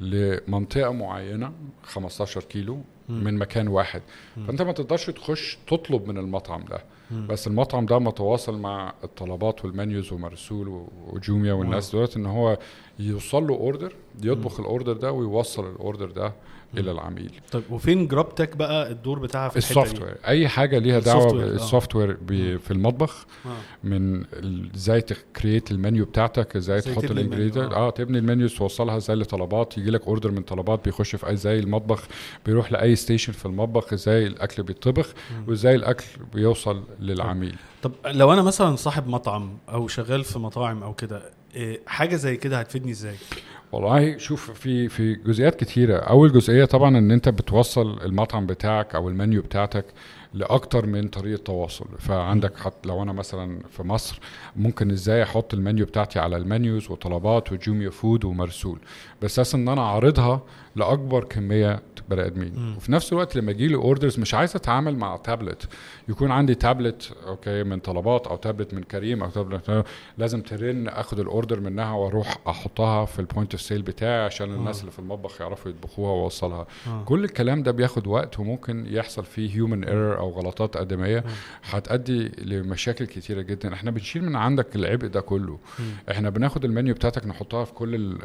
[0.00, 3.24] لمنطقة معينة 15 كيلو مم.
[3.24, 4.02] من مكان واحد
[4.36, 4.46] مم.
[4.46, 6.78] فأنت ما تقدرش تخش تطلب من المطعم ده
[7.10, 7.26] مم.
[7.26, 12.58] بس المطعم ده متواصل مع الطلبات والمنيوز ومرسول وجوميا والناس دولت إن هو
[12.98, 13.92] يوصل له order
[14.24, 16.32] يطبخ ال order ده ويوصل ال order ده
[16.76, 21.32] إلى العميل طيب وفين Grubtech بقى الدور بتاعها في ال software أي حاجة ليها دعوة
[21.32, 21.50] آه.
[21.52, 22.18] بال software
[22.58, 23.48] في المطبخ آه.
[23.86, 24.24] من
[24.74, 27.76] إزاي ت create ال menu بتاعتك إزاي تحط ال ingredients آه.
[27.76, 32.04] آه تبني المنيو توصلها إزاي لطلبات يجي لك order من طلبات بيخش في إزاي المطبخ
[32.46, 35.12] بيروح لأي station في المطبخ إزاي الأكل بيطبخ.
[35.48, 36.04] وإزاي الأكل
[36.34, 41.22] بيوصل للعميل طب لو أنا مثلا صاحب مطعم أو شغال في مطاعم أو كده
[41.54, 43.14] إيه، حاجة زي كده هتفيدني إزاي
[43.72, 45.96] والله شوف في في جزئيات كتيرة.
[45.96, 49.84] أول جزئية طبعا إن أنت بتوصل المطعم بتاعك أو المنيو بتاعتك
[50.34, 51.86] لأكتر من طريقة تواصل.
[51.98, 54.20] فعندك حتى لو أنا مثلا في مصر
[54.56, 58.78] ممكن إزاي أحط المنيو بتاعتي على المنيوز وطلبات وجوميا فود ومرسول.
[59.22, 60.42] بس أساس إن أنا أعرضها
[60.76, 62.74] لأكبر كمية بني آدمين.
[62.76, 65.68] وفي نفس الوقت لما يجي لي orders مش عايز أتعامل مع تابلت
[66.08, 69.84] يكون عندي tablet okay من طلبات أو تابلت من كريم أو تابلت
[70.18, 74.50] لازم ترن أخد ال order منها وأروح أحطها في ال point of sale بتاعي عشان
[74.54, 74.80] الناس آه.
[74.80, 77.04] اللي في المطبخ يعرفوا يطبخوها واوصلها آه.
[77.04, 81.24] كل الكلام ده بياخد وقت وممكن يحصل فيه human error أو غلطات آدمية
[81.64, 85.58] هتؤدي لمشاكل كتيرة جدا إحنا بنشيل من عندك العبء ده كله.
[86.10, 88.18] إحنا بناخد المنيو بتاعتك نحطها في كل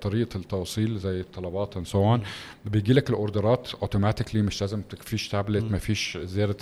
[0.00, 2.20] طريقة التوصيل زي الطلبات and so on
[2.64, 5.64] بيجي لك الاوردرات automatically مش لازم تفيش تابلت.
[5.64, 6.56] مفيش زيادة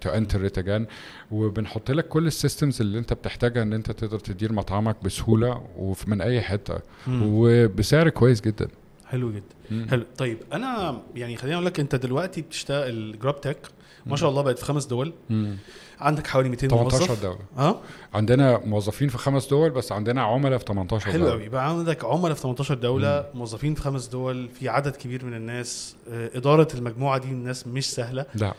[0.00, 0.86] to enter it again
[1.30, 6.20] وبنحط لك كل ال systems اللي انت بتحتاجها ان انت تقدر تدير مطعمك بسهولة ومن
[6.20, 6.78] أي حتة.
[7.06, 7.22] مم.
[7.24, 8.68] وبسعر كويس جدا.
[9.06, 9.42] حلو جدا.
[9.70, 9.86] مم.
[9.90, 10.04] حلو.
[10.18, 13.58] طيب أنا يعني خليني أقول لك أنت دلوقتي بتشتغل جراب تك
[14.06, 15.12] ما شاء الله بقت في خمس دول.
[15.30, 15.56] مم.
[16.00, 17.38] عندك حوالي 200 18 موظف دولة.
[17.58, 17.80] آه
[18.14, 21.30] عندنا موظفين في خمس دول بس عندنا عملاء في 18 حلو دولة.
[21.32, 25.34] قوي بقى عندك عملاء في 18 دولة موظفين في خمس دول في عدد كبير من
[25.34, 25.96] الناس.
[26.10, 28.26] آه، إدارة المجموعة دي من الناس مش سهلة.
[28.34, 28.54] لا.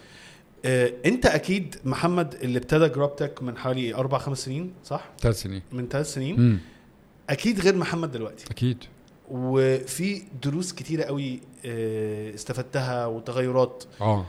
[1.05, 5.61] انت أكيد محمد اللي ابتدى جراب تك من حوالي أربع خمس سنين صح؟ ثلاث سنين.
[5.71, 6.39] من ثلاث سنين.
[6.39, 6.59] مم.
[7.29, 8.45] أكيد غير محمد دلوقتي.
[8.51, 8.77] أكيد.
[9.31, 13.83] وفي دروس كتيرة قوي آه، استفدتها وتغيرات.
[14.01, 14.25] آه.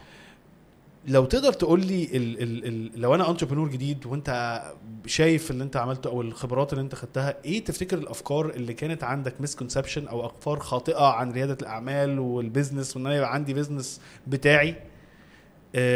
[1.08, 4.62] لو تقدر تقول لي ال ال ال لو أنا entrepreneur جديد وأنت
[5.06, 9.40] شايف اللي أنت عملته أو الخبرات اللي أنت خدتها إيه تفتكر الأفكار اللي كانت عندك
[9.40, 14.68] misconception أو أفكار خاطئة عن ريادة الأعمال وال business وإن أنا يبقى عندي business بتاعي؟
[14.70, 14.91] آه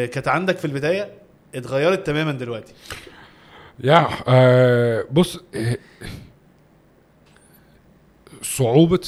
[0.06, 1.08] كانت عندك في البداية
[1.54, 2.72] اتغيرت تماما دلوقتي.
[3.84, 5.78] يا آه بص آه،
[8.42, 9.00] صعوبة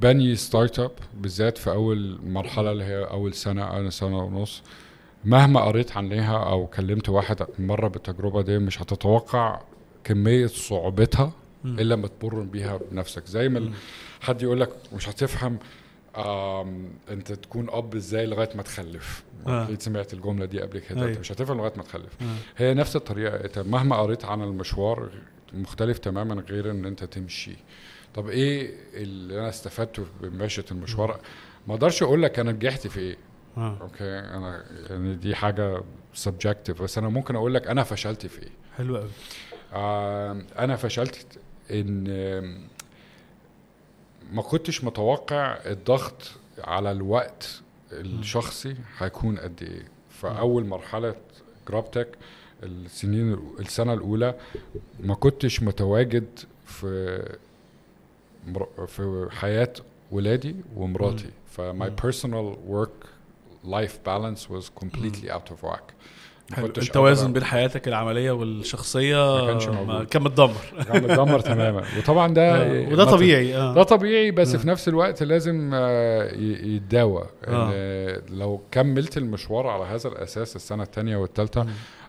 [0.00, 4.62] بني startup بالذات في أول مرحلة اللي هي أول سنة أو سنة ونص
[5.24, 9.60] مهما قريت عنها أو كلمت واحد مرة بالتجربة دي مش هتتوقع
[10.04, 11.32] كمية صعوبتها
[11.64, 13.26] إلا لما تمر بيها بنفسك.
[13.26, 13.72] زي ما
[14.20, 15.58] حد يقول لك مش هتفهم
[17.10, 19.64] انت تكون أب إزاي لغاية ما تخلف؟ آه.
[19.64, 21.10] أكيد سمعت الجملة دي قبل كده أيوة.
[21.10, 22.22] أنت مش هتفهم لغاية ما تخلف.
[22.22, 22.36] آه.
[22.56, 25.10] هي نفس الطريقة أنت مهما قريت عن المشوار
[25.52, 27.56] مختلف تماما غير إن أنت تمشي.
[28.14, 31.20] طب إيه اللي أنا استفدته بمشية المشوار؟
[31.68, 33.16] ما أقدرش أقول لك أنا نجحت في إيه.
[33.56, 33.78] آه.
[33.80, 35.82] okay؟ أنا يعني دي حاجة
[36.14, 38.50] subjective بس أنا ممكن أقول لك أنا فشلت في إيه.
[38.76, 39.08] حلو قوي
[39.72, 41.38] آه أنا فشلت
[41.70, 42.68] إن
[44.32, 47.60] ما كنتش متوقع الضغط على الوقت
[47.92, 49.88] الشخصي هيكون قد إيه.
[50.10, 51.14] فأول مرحلة
[51.68, 52.08] Grubtech
[52.62, 54.34] السنين السنة الأولى
[55.00, 57.22] ما كنتش متواجد في
[58.86, 59.72] في حياة
[60.10, 61.30] ولادي ومراتي.
[61.50, 62.90] ف my personal work
[63.64, 65.82] life balance was completely out of whack.
[66.58, 70.06] التوازن بين حياتك العملية والشخصية ما كانش ما- موجود.
[70.06, 70.54] كان متدمر.
[70.92, 71.82] كان متدمر تماما.
[71.98, 73.74] وطبعا ده آه، وده طبيعي آه.
[73.74, 74.58] ده طبيعي بس آه.
[74.58, 76.32] في نفس الوقت لازم آه،
[76.64, 77.22] يتداوى.
[77.44, 77.70] آه.
[77.74, 81.66] آه، لو كملت المشوار على هذا الأساس السنة الثانية والثالثه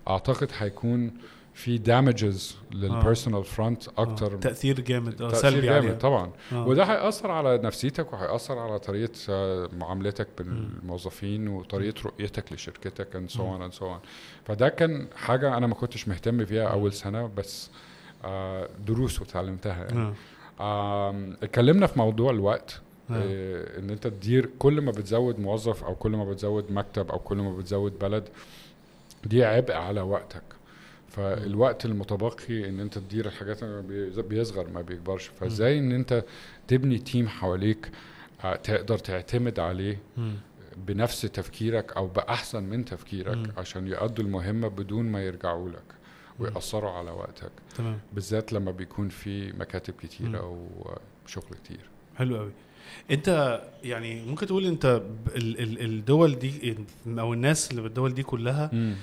[0.08, 1.12] أعتقد هيكون
[1.54, 4.38] في damages لل personal front أكتر.
[4.38, 6.32] تأثير جامد آه تأثير سلبي جامد عليها طبعا.
[6.52, 6.68] آه.
[6.68, 13.76] وده هيأثر على نفسيتك وهيأثر على طريقة آه، معاملتك بالموظفين وطريقة رؤيتك لشركتك on and
[13.78, 14.08] so on.
[14.46, 17.70] فده كان حاجة أنا ما كنتش مهتم بيها أول سنة بس
[18.26, 20.14] آه، دروس وتعلمتها يعني.
[20.60, 21.10] آه.
[21.10, 23.14] آم، اتكلمنا في موضوع الوقت آه.
[23.14, 27.38] آه، إن أنت تدير كل ما بتزود موظف أو كل ما بتزود مكتب أو كل
[27.38, 28.24] ما بتزود بلد
[29.24, 30.42] دي عبء على وقتك.
[31.12, 33.64] فالوقت المتبقي إن أنت تدير الحاجات
[34.20, 35.28] بيصغر ما بيكبرش.
[35.40, 36.24] فإزاي إن أنت
[36.68, 37.92] تبني تيم حواليك
[38.44, 40.34] آه، تقدر تعتمد عليه مم.
[40.88, 43.52] بنفس تفكيرك أو بأحسن من تفكيرك مم.
[43.58, 45.84] عشان يؤدوا المهمة بدون ما يرجعوا لك
[46.40, 47.52] ويأثروا على وقتك.
[47.78, 48.00] تمام.
[48.14, 50.68] بالذات لما بيكون في مكاتب كتيرة
[51.26, 51.80] وشغل كتير.
[52.18, 52.52] حلو قوي
[53.12, 55.02] أنت يعني ممكن تقول أنت
[55.36, 56.76] الدول دي
[57.08, 58.94] أو الناس اللي بالدول دي كلها آه،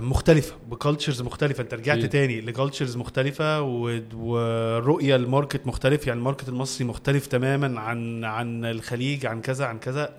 [0.00, 1.62] مختلفة ب cultures مختلفة.
[1.62, 2.10] انت رجعت أكيد.
[2.10, 6.06] تاني ل cultures مختلفة و- ورؤية ال market مختلف.
[6.06, 10.14] يعني ال market المصري مختلف تماما عن عن الخليج عن كذا عن كذا.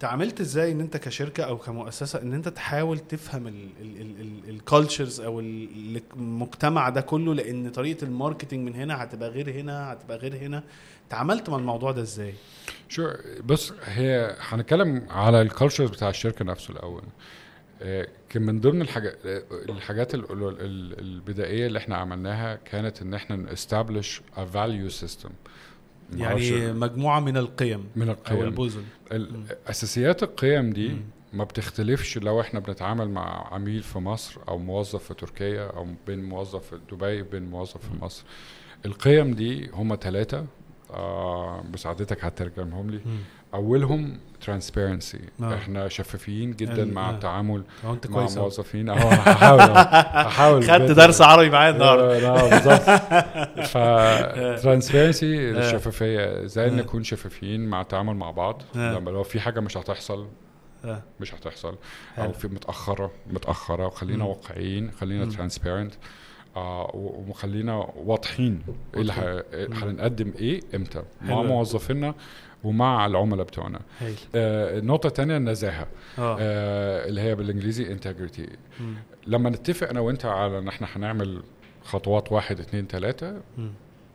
[0.00, 3.52] تعاملت إزاي ان انت كشركة أو كمؤسسة ان انت تحاول تفهم
[4.48, 9.50] ال cultures أو ال- المجتمع ده كله؟ لأن طريقة ال marketing من هنا هتبقى غير
[9.50, 10.62] هنا هتبقى غير هنا.
[11.10, 12.34] تعاملت مع الموضوع ده إزاي؟
[12.88, 13.08] شو
[13.44, 17.02] بص هي هنتكلم على الكالتشر بتاع الشركة نفسه الأول.
[17.02, 17.06] آه،
[18.28, 19.14] كان من ضمن الحاجات
[19.68, 23.54] الحاجات ال- ال- ال- البدائية اللي إحنا عملناها كانت إن إحنا
[24.36, 25.30] a value system.
[26.12, 28.40] معرفش- يعني مجموعة من القيم من أو القيم.
[28.42, 30.96] البوزن ال- أساسيات القيم دي.
[31.32, 36.24] ما بتختلفش لو إحنا بنتعامل مع عميل في مصر أو موظف في تركيا أو بين
[36.24, 38.24] موظف في دبي بين موظف في مصر.
[38.86, 40.46] القيم دي هم ثلاثة
[40.90, 43.00] آه بساعدتك هترجمهم لي.
[43.56, 45.54] أولهم transparency آه.
[45.54, 47.12] إحنا شفافين جدا ال- مع آه.
[47.14, 48.44] التعامل مع كويس أوي.
[48.44, 49.60] موظفين آه هحاول
[50.26, 50.90] هحاول خدت.
[50.90, 53.02] درس عربي معايا النهارده آه، لا بالظبط
[54.56, 55.58] ف transparency آه.
[55.58, 56.70] الشفافيه إزاي آه.
[56.70, 58.92] نكون شفافين مع التعامل مع بعض آه.
[58.98, 60.26] لما لو في حاجة مش هتحصل.
[61.20, 61.74] مش هتحصل.
[62.18, 64.24] أو في متأخرة متأخرة وخلينا.
[64.24, 65.24] واقعيين خلينا.
[65.30, 65.94] transparent
[66.56, 66.90] آه
[67.28, 68.62] وخلينا واضحين
[68.94, 71.42] إيه اللي إيه- هنقدم إيه إمتى مع.
[71.42, 72.14] موظفينا
[72.64, 73.80] ومع العملاء بتوعنا
[74.34, 75.86] آه النقطه الثانية النزاهة
[76.18, 78.46] آه آه اللي هي بالإنجليزي انتجريتي.
[79.26, 81.42] لما نتفق أنا وأنت على إن إحنا هنعمل
[81.84, 83.40] خطوات واحد اتنين تلاتة.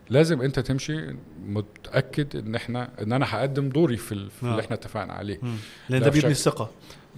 [0.09, 4.49] لازم أنت تمشي متأكد إن إحنا إن أنا هقدم دوري في, في آه.
[4.51, 5.39] اللي إحنا اتفقنا عليه.
[5.41, 5.57] لأن
[5.89, 6.69] لا ده بيبني الثقة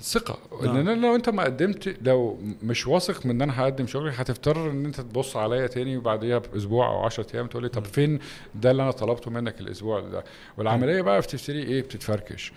[0.02, 0.38] ثقة.
[0.52, 0.66] آه.
[0.66, 4.72] ان أنا لو أنت ما قدمت لو مش واثق من إن أنا هقدم شغلي هتضطر
[4.72, 8.20] إن أنت تبص عليا تاني وبعديها بأسبوع أو 10 أيام تقول لي طب فين
[8.56, 10.24] ده اللي أنا طلبته منك الأسبوع ده؟
[10.58, 12.54] والعملية بقى بتبتدي إيه؟ بتتفركش.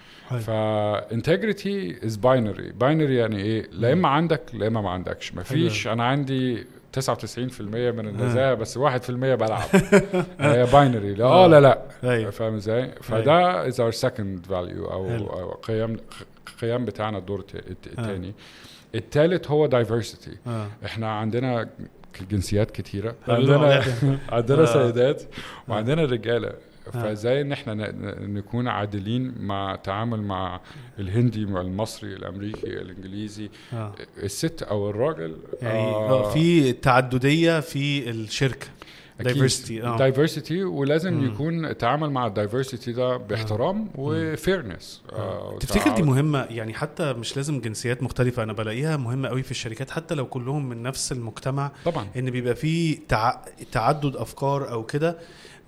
[1.11, 5.35] ف integrity is binary binary يعني إيه؟ لا إما عندك لا إما ما عندكش.
[5.35, 5.87] ما فيش.
[5.89, 6.67] أنا عندي
[7.01, 9.61] 99% من النزاهه بس 1% بلعب.
[10.41, 11.83] هي binary لا آه لا لا.
[12.05, 15.97] أيوه فاهم إزاي؟ فده is our second value أو قيم
[16.61, 18.35] قيم بتاعنا الدور الت- التاني.
[18.95, 20.37] التالت هو diversity
[20.85, 21.69] إحنا عندنا
[22.31, 23.15] جنسيات كتيرة.
[23.29, 23.83] عندنا
[24.33, 24.65] عندنا آه.
[24.65, 25.23] سيدات
[25.69, 26.53] وعندنا رجالة.
[26.93, 27.75] فازاي إن إحنا
[28.21, 30.61] نكون عادلين مع التعامل مع
[30.99, 33.51] الهندي مع المصري الأمريكي الإنجليزي.
[33.73, 33.95] آه.
[34.23, 36.31] الست أو الراجل يعني آه.
[36.31, 38.67] في تعددية في الشركة.
[39.23, 39.99] diversity آه.
[39.99, 41.27] diversity ولازم مم.
[41.27, 45.03] يكون التعامل مع ال diversity ده باحترام و fairness
[45.61, 49.91] تفتكر دي مهمة؟ يعني حتى مش لازم جنسيات مختلفة أنا بلاقيها مهمة قوي في الشركات
[49.91, 52.07] حتى لو كلهم من نفس المجتمع طبعا.
[52.17, 53.41] إن بيبقى فيه تع...
[53.73, 55.19] تعدد أفكار أو كده.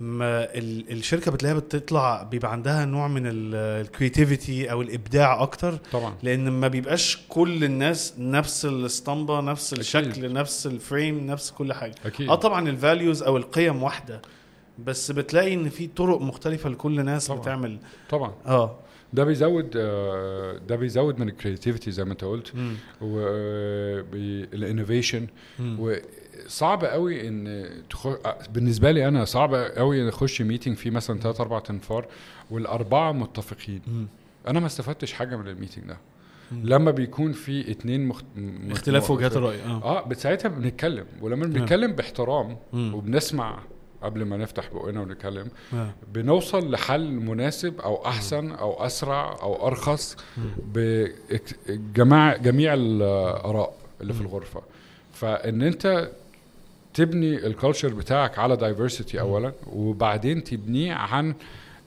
[0.00, 0.92] ما ال...
[0.92, 5.78] الشركة بتلاقيها بتطلع بيبقى عندها نوع من ال creativity أو الإبداع أكتر.
[5.92, 6.14] طبعا.
[6.22, 11.94] لأن ما بيبقاش كل الناس نفس الأسطمبة نفس الشكل نفس ال frame نفس كل حاجة.
[12.06, 12.28] أكيد.
[12.28, 14.22] آه طبعا ال values أو القيم واحدة.
[14.84, 17.40] بس بتلاقي إن في طرق مختلفة لكل ناس طبعاً.
[17.40, 17.78] بتعمل.
[18.10, 18.32] طبعا.
[18.46, 18.78] آه.
[19.12, 22.52] ده بيزود آه، ده بيزود من ال creativity زي ما أنت قلت.
[24.52, 25.26] وال innovation
[26.38, 26.44] مم.
[26.46, 28.08] وصعب قوي إن تخ...
[28.50, 32.06] بالنسبة لي أنا صعب قوي إن أخش meeting فيه مثلا ثلاث أربع تنفار
[32.50, 34.08] والأربعة متفقين.
[34.48, 35.96] أنا ما استفدتش حاجة من ال meeting ده.
[36.52, 38.24] لما بيكون في اتنين مخت...
[38.36, 41.52] م- اختلاف وجهات الراي آه آه بس ساعتها بنتكلم ولما نعم.
[41.52, 42.56] بنتكلم باحترام.
[42.72, 43.58] وبنسمع
[44.02, 45.90] قبل ما نفتح بقنا ونتكلم آه.
[46.14, 50.16] بنوصل لحل مناسب أو أحسن أو أسرع أو أرخص
[51.68, 54.62] بجمع جميع الآراء اللي في الغرفة
[55.12, 56.10] فإن أنت
[56.98, 61.34] تبني ال culture بتاعك على diversity اولا وبعدين تبنيه عن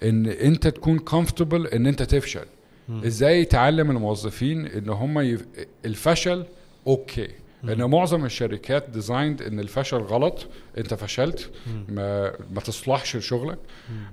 [0.04, 2.45] إن أنت تكون comfortable إن أنت تفشل.
[2.89, 5.45] إزاي تعلم الموظفين إن هم يف...
[5.86, 6.45] الفشل
[6.88, 7.27] okay.
[7.63, 10.47] لأن معظم الشركات designed إن الفشل غلط
[10.78, 11.50] أنت فشلت
[11.89, 13.58] ما ما تصلحش لشغلك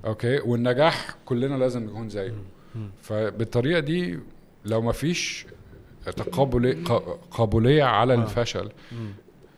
[0.05, 2.35] okay؟ والنجاح كلنا لازم نكون زيه.
[3.03, 4.19] فبالطريقة دي
[4.65, 5.47] لو ما فيش
[6.17, 8.69] تقابلي ق- قابلية على الفشل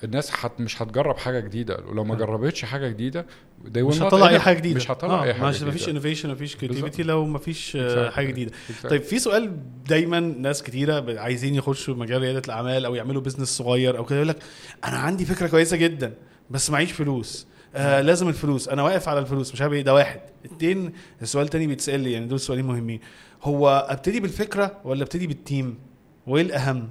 [0.04, 1.76] الناس حت مش هتجرب حاجة جديدة.
[1.88, 3.26] ولو ما جربتش حاجة جديدة
[3.64, 4.38] مش هتطلع أي.
[4.38, 4.76] حاجة جديدة.
[4.76, 5.88] مش هتطلع أي حاجة مش مفيش.
[5.88, 7.02] innovation مفيش creativity.
[7.02, 8.12] لو مفيش آه، Exactly.
[8.14, 8.52] حاجة جديدة.
[8.52, 8.88] Exactly.
[8.88, 9.56] طيب في سؤال
[9.88, 14.28] دايما ناس كتيرة عايزين يخشوا مجال رياده الأعمال أو يعملوا business صغير أو كده يقول
[14.28, 14.36] لك
[14.84, 16.14] أنا عندي فكرة كويسة جدا
[16.50, 17.46] بس معيش فلوس.
[17.74, 18.68] آه لازم الفلوس.
[18.68, 19.82] أنا واقف على الفلوس مش عارف إيه.
[19.82, 20.20] ده واحد.
[20.44, 23.00] اتنين السؤال التاني بيتسأل لي يعني دول سؤالين مهمين.
[23.42, 25.78] هو أبتدي بالفكرة ولا أبتدي بال team
[26.26, 26.88] وإيه الأهم؟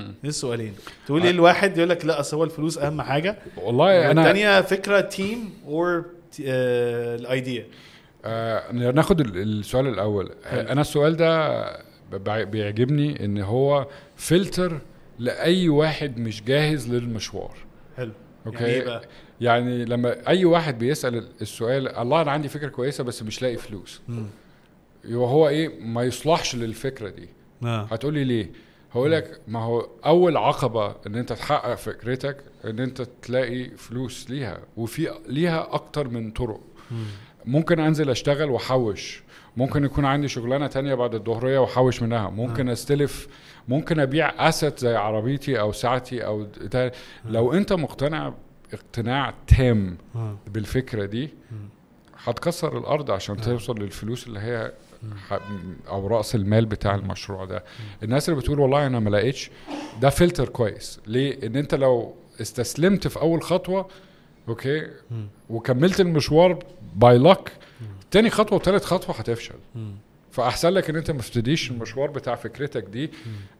[0.00, 0.74] إيه السؤالين.
[1.06, 3.38] تقول إيه الواحد يقول لك لا أصل هو الفلوس أهم حاجة.
[3.56, 6.04] والله أنا الثانية فكرة team or
[6.40, 7.66] the idea
[8.24, 10.30] آه ناخد ال- السؤال الأول.
[10.44, 10.60] حلو.
[10.60, 11.62] آه أنا السؤال ده
[12.44, 14.78] بيعجبني إن هو فلتر
[15.18, 17.56] لأي واحد مش جاهز للمشوار.
[17.96, 18.12] حلو.
[18.46, 19.02] okay؟ يعني إيه بقى؟
[19.40, 24.00] يعني لما أي واحد بيسأل السؤال الله أنا عندي فكرة كويسة بس مش لاقي فلوس.
[25.06, 27.28] هو إيه؟ ما يصلحش للفكرة دي.
[27.62, 27.88] آه.
[27.90, 28.50] هتقولي ليه؟
[28.92, 34.58] هقول لك ما هو أول عقبة إن أنت تحقق فكرتك إن أنت تلاقي فلوس ليها
[34.76, 36.60] وفي ليها أكتر من طرق.
[37.44, 39.22] ممكن أنزل أشتغل وأحوش.
[39.56, 42.30] ممكن يكون عندي شغلانة تانية بعد الظهرية وأحوش منها.
[42.30, 43.28] ممكن أستلف
[43.68, 46.92] ممكن أبيع اسد زي عربيتي أو ساعتي أو ده.
[47.24, 48.34] لو أنت مقتنع
[48.72, 50.36] اقتناع تام آه.
[50.46, 51.30] بالفكرة دي
[52.24, 54.72] هتكسر الأرض عشان توصل للفلوس اللي هي
[55.88, 57.64] أو رأس المال بتاع المشروع ده.
[58.02, 59.50] الناس اللي بتقول والله أنا ما لقيتش
[60.00, 61.00] ده فلتر كويس.
[61.06, 63.88] ليه؟ إن أنت لو استسلمت في أول خطوة
[64.48, 64.86] okay
[65.50, 66.64] وكملت المشوار
[66.96, 67.52] باين لك
[68.10, 69.54] تاني خطوة وتالت خطوة هتفشل.
[70.30, 73.10] فأحسن لك إن أنت ما تبتديش المشوار بتاع فكرتك دي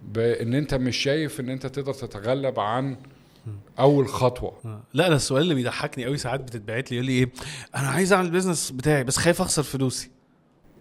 [0.03, 2.97] بإن أنت مش شايف إن أنت تقدر تتغلب عن
[3.79, 4.53] أول خطوة.
[4.65, 4.83] آه.
[4.95, 7.31] لا أنا السؤال اللي بيضحكني قوي ساعات بتتبعت لي يقول لي إيه؟
[7.77, 10.11] أنا عايز أعمل ال business بتاعي بس خايف أخسر فلوسي.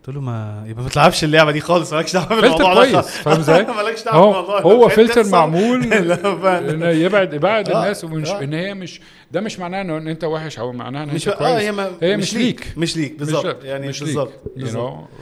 [0.07, 3.39] قلت له ما يبقى ما تلعبش اللعبة دي خالص مالكش دعوة بالموضوع ده كويس فاهم
[3.39, 5.83] إزاي؟ مالكش دعوة هو بالموضوع هو فلتر معمول.
[5.93, 8.43] انه يبعد يبعد آه، الناس ومش آه.
[8.43, 11.39] إن هي مش ده مش معناه إن أنت وحش أو معناه إن مش انت آه
[11.39, 11.63] كويس.
[11.63, 12.73] هي, ما هي مش ليك.
[12.77, 13.63] مش ليك بالظبط.
[13.63, 14.31] يعني مش بالظبط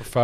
[0.03, 0.19] ف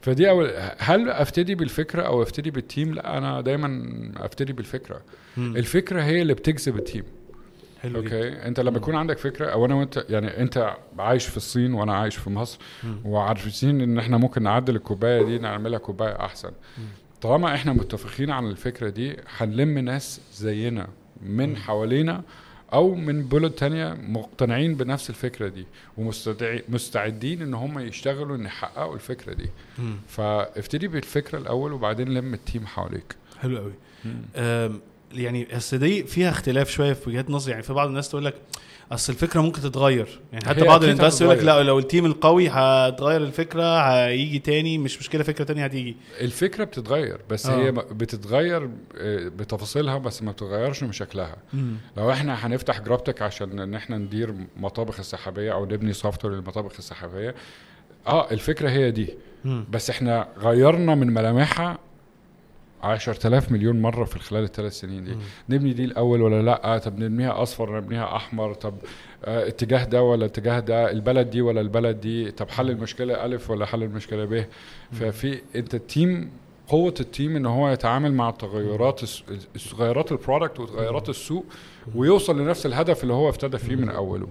[0.00, 3.82] فدي اول هل ابتدي بالفكرة أو ابتدي بال team لا أنا دايما
[4.16, 5.00] ابتدي بالفكرة.
[5.38, 7.04] الفكرة هي اللي بتجذب ال team
[7.88, 8.16] حلو جدا.
[8.16, 11.94] okay أنت لما يكون عندك فكرة أو أنا وأنت يعني أنت عايش في الصين وأنا
[11.94, 12.58] عايش في مصر
[13.04, 16.50] وعارفين إن إحنا ممكن نعدل الكوباية دي نعملها كوباية أحسن.
[17.22, 20.88] طالما إحنا متفقين على الفكرة دي هنلم ناس زينا
[21.22, 22.22] من حوالينا
[22.72, 25.66] أو من بلد تانية مقتنعين بنفس الفكرة دي
[25.98, 29.50] ومستعدين إن هم يشتغلوا إن يحققوا الفكرة دي.
[29.78, 29.96] مم.
[30.08, 33.16] فابتدي بالفكرة الأول وبعدين لم ال team حواليك.
[33.40, 33.72] حلو قوي
[35.18, 38.34] يعني أصل دي فيها اختلاف شوية في وجهات نظر يعني في بعض الناس تقول لك
[38.92, 41.44] أصل الفكرة ممكن تتغير يعني حتى بعض الناس يقول لك.
[41.44, 46.64] لا لو ال team القوي هتغير الفكرة هيجي تاني مش مشكلة فكرة تانية هتيجي الفكرة
[46.64, 47.56] بتتغير بس آه.
[47.58, 48.62] هي بتتغير
[48.98, 51.36] آه، بتفاصيلها بس ما بتتغيرش من شكلها
[51.96, 57.34] لو إحنا هنفتح جرابتك عشان إن إحنا ندير مطابخ السحابية أو نبني software للمطابخ السحابية
[58.06, 59.08] آه الفكرة هي دي
[59.44, 59.64] مم.
[59.70, 61.78] بس إحنا غيرنا من ملامحها
[62.82, 65.16] 10000 مليون مرة في خلال الثلاث سنين دي.
[65.48, 68.74] نبني دي الأول ولا لأ؟ طب نبنيها أصفر نبنيها أحمر؟ طب
[69.24, 73.50] آه اتجاه ده ولا اتجاه ده؟ البلد دي ولا البلد دي؟ طب حل المشكلة ألف
[73.50, 74.44] ولا حل المشكلة ب؟
[74.92, 76.30] ففي أنت ال team
[76.68, 79.00] قوة ال team إن هو يتعامل مع التغيرات
[79.70, 81.44] تغيرات ال product وتغيرات السوق
[81.94, 84.28] ويوصل لنفس الهدف اللي هو ابتدى فيه من أوله.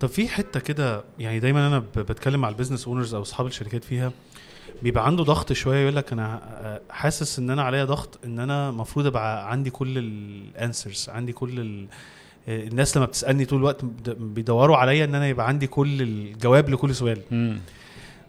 [0.00, 3.84] طب في حتة كده يعني دايما أنا بتكلم مع ال business owners أو أصحاب الشركات
[3.84, 4.12] فيها
[4.82, 8.68] بيبقى عنده ضغط شوية يقول لك أنا آه، حاسس إن أنا عليا ضغط إن أنا
[8.70, 11.86] المفروض أبقى عندي كل ال answers عندي كل ال
[12.48, 16.94] آه، الناس لما بتسألني طول الوقت بيدوروا عليا إن أنا يبقى عندي كل الجواب لكل
[16.94, 17.18] سؤال.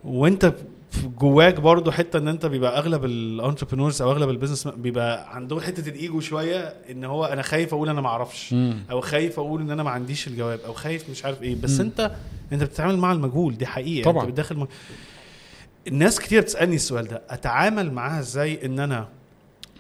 [0.04, 0.54] وأنت
[0.92, 5.36] في جواك برضو حتة إن أنت بيبقى أغلب ال entrepreneurs أو أغلب ال business بيبقى
[5.36, 8.56] عندهم حتة الإيجو شوية إن هو أنا خايف أقول أنا ما أعرفش
[8.92, 11.56] أو خايف أقول إن أنا ما عنديش الجواب أو خايف مش عارف إيه.
[11.62, 11.86] بس مم.
[11.86, 12.12] أنت
[12.54, 14.06] أنت بتتعامل مع المجهول دي حقيقة.
[14.12, 14.24] طبعاً.
[14.24, 14.68] أنت بتدخل م...
[15.88, 19.08] الناس كتير بتسالني السؤال ده أتعامل معاها إزاي إن أنا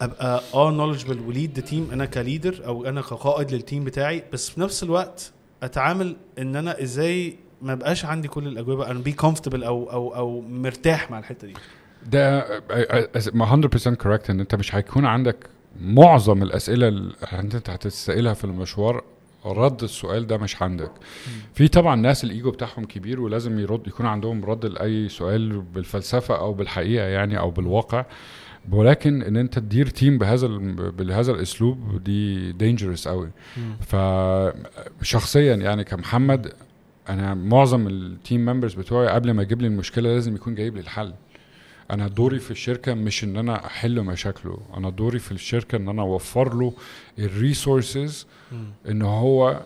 [0.02, 3.84] أبقى آه knowledgeable و lead the team أنا ك leader أو أنا كقائد لل team
[3.84, 5.32] بتاعي بس في نفس الوقت
[5.64, 10.42] أتعامل إن أنا إزاي ما بقاش عندي كل الأجوبة أنا be comfortable أو أو أو
[10.42, 11.54] مرتاح مع الحتة دي.
[12.06, 12.48] ده
[13.34, 15.36] ما 100% correct إن أنت مش هيكون عندك
[15.82, 19.04] معظم الأسئلة اللي أنت هتتسالها في المشوار
[19.46, 20.92] رد السؤال ده مش عندك.
[21.54, 26.54] في طبعا ناس الإيجو بتاعهم كبير ولازم يرد يكون عندهم رد لأي سؤال بالفلسفة أو
[26.54, 28.06] بالحقيقة يعني أو بالواقع.
[28.72, 30.48] ولكن إن أنت تدير team بهذا
[30.98, 33.30] بهذا الأسلوب دي dangerous قوي
[35.02, 36.54] فشخصيا يعني كمحمد
[37.10, 40.82] أنا معظم ال team members بتوعي قبل ما يجيب لي المشكلة لازم يكون جايب لي
[40.82, 41.14] الحل.
[41.92, 46.02] أنا دوري في الشركة مش إن أنا أحل مشاكله أنا دوري في الشركة إن أنا
[46.02, 46.74] أوفر له
[47.20, 48.28] ال resources
[48.90, 49.62] إن هو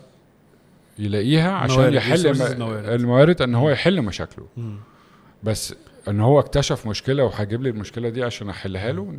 [0.99, 2.27] يلاقيها عشان موارد، يحل
[2.93, 3.41] الموارد.
[3.41, 4.45] إن هو يحل مشاكله.
[5.43, 5.75] بس
[6.07, 9.13] إن هو اكتشف مشكلة وهجيب لي المشكلة دي عشان أحلها له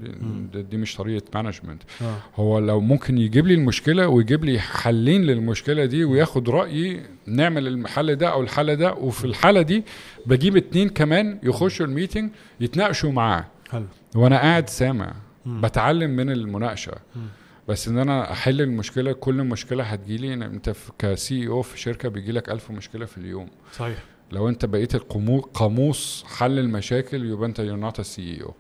[0.53, 2.17] دي, دي- مش طريقة management آه.
[2.37, 8.17] هو لو ممكن يجيب لي المشكلة ويجيب لي حلين للمشكلة دي وياخد رأيي نعمل الحل
[8.17, 9.85] ده أو الحل ده وفي الحالة دي
[10.27, 15.13] بجيب اتنين كمان يخشوا ال meeting يتناقشوا معاه حلو وأنا قاعد سامع.
[15.47, 17.23] بتعلم من المناقشة مم.
[17.69, 22.49] بس إن أنا أحل المشكلة كل مشكلة هتجيلي أنت ك CEO في شركة بيجي لك
[22.51, 23.99] ألف مشكلة في اليوم صحيح
[24.33, 24.97] لو أنت بقيت
[25.55, 28.55] قاموس حل المشاكل يبقى أنت you're not CEO.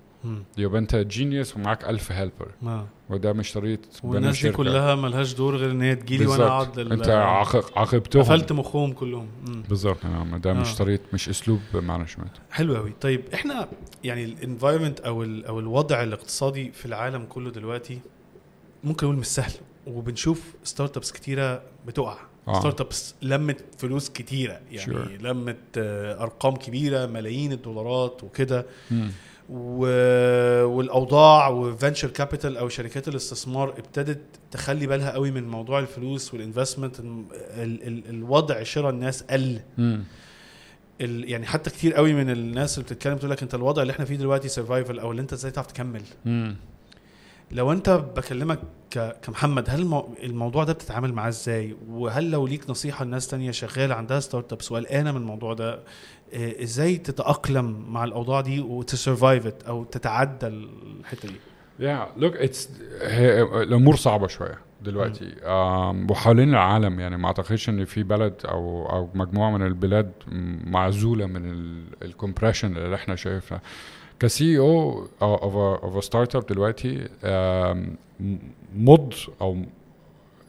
[0.58, 2.86] يبقى أنت genius ومعاك ألف helper آه.
[3.10, 4.52] وده مش طريقة والناس دي.
[4.52, 6.46] كلها ملهاش دور غير إن هي تجيلي وأنا.
[6.46, 9.26] أقعد لل- أنت عاق- عاقبتهم قفلت مخهم كلهم.
[9.68, 10.76] بالظبط نعم ده مش آه.
[10.78, 13.68] طريقة مش أسلوب management حلو قوي طيب إحنا
[14.04, 17.98] يعني ال environment أو ال أو الوضع الاقتصادي في العالم كله دلوقتي
[18.84, 19.52] ممكن نقول مش سهل
[19.86, 22.16] وبنشوف startups كتيرة بتقع
[22.48, 22.60] آه.
[22.60, 25.22] ستارت ابس لمت فلوس كتيرة يعني Sure.
[25.22, 28.66] لمت آه، أرقام كبيرة ملايين الدولارات وكده
[29.50, 29.86] و...
[30.64, 34.20] والأوضاع و venture capital أو شركات الاستثمار ابتدت
[34.50, 37.24] تخلي بالها قوي من موضوع الفلوس وال investment ال...
[37.58, 38.08] ال...
[38.08, 40.04] الوضع شراء الناس قل مم.
[41.00, 41.30] ال...
[41.30, 44.16] يعني حتى كتير قوي من الناس اللي بتتكلم تقول لك أنت الوضع اللي إحنا فيه
[44.16, 46.56] دلوقتي survival أو اللي أنت إزاي تعرف تكمل مم.
[47.52, 48.58] لو انت بكلمك.
[49.22, 50.14] كمحمد هل المو...
[50.22, 55.12] الموضوع ده بتتعامل معاه إزاي؟ وهل لو ليك نصيحة لناس تانية شغالة عندها startups وقلقانه
[55.12, 55.74] من الموضوع ده
[56.34, 61.34] آه، إزاي تتأقلم مع الأوضاع دي وت survive أو تتعدى الحتة دي؟
[61.78, 62.70] yeah look it's
[63.62, 65.34] الأمور صعبة شوية دلوقتي.
[66.10, 70.12] وحوالين العالم يعني ما أعتقدش إن في بلد أو أو مجموعة من البلاد
[70.64, 71.52] معزولة من
[72.02, 73.60] ال compression اللي إحنا شايفها.
[74.22, 77.08] ك CEO of startup دلوقتي
[78.76, 79.56] مض أو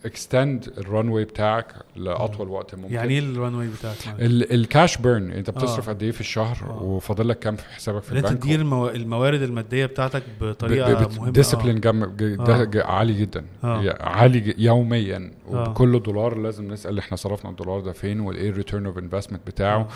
[0.06, 4.98] extend ال runway بتاعك لأطول وقت ممكن يعني إيه ال runway بتاعك ال- ال cash
[4.98, 5.94] burn أنت بتصرف آه.
[5.94, 6.84] قد إيه في الشهر آه.
[6.84, 8.88] وفاضل لك كام في حسابك في ان أنت البنك تدير المو...
[8.90, 12.68] الموارد المادية بتاعتك بطريقة مهمة discipline آه.
[12.86, 13.98] عالي جدا آه.
[14.04, 15.32] عالي ج- يوميا.
[15.50, 19.80] وبكل دولار لازم نسأل إحنا صرفنا الدولار ده فين والايه ال return of investment بتاعه
[19.82, 19.88] آه.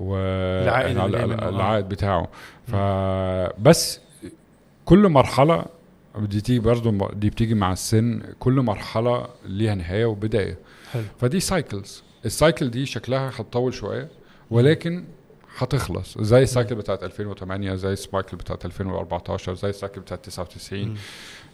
[0.00, 0.16] و
[0.64, 1.48] العائد آه.
[1.48, 2.28] العائد بتاعه
[2.66, 4.00] فبس
[4.84, 5.64] كل مرحلة
[6.26, 10.58] دي تيجي برضه دي بتيجي مع السن كل مرحلة ليها نهاية وبداية.
[10.92, 11.02] حلو.
[11.20, 14.08] فدي cycles ال cycle دي شكلها هتطول شوية
[14.50, 15.04] ولكن
[15.58, 16.18] هتخلص.
[16.18, 20.84] زي ال cycle بتاعت 2008 زي ال cycle بتاعت 2014 زي ال cycle بتاعت 99
[20.88, 20.94] مم.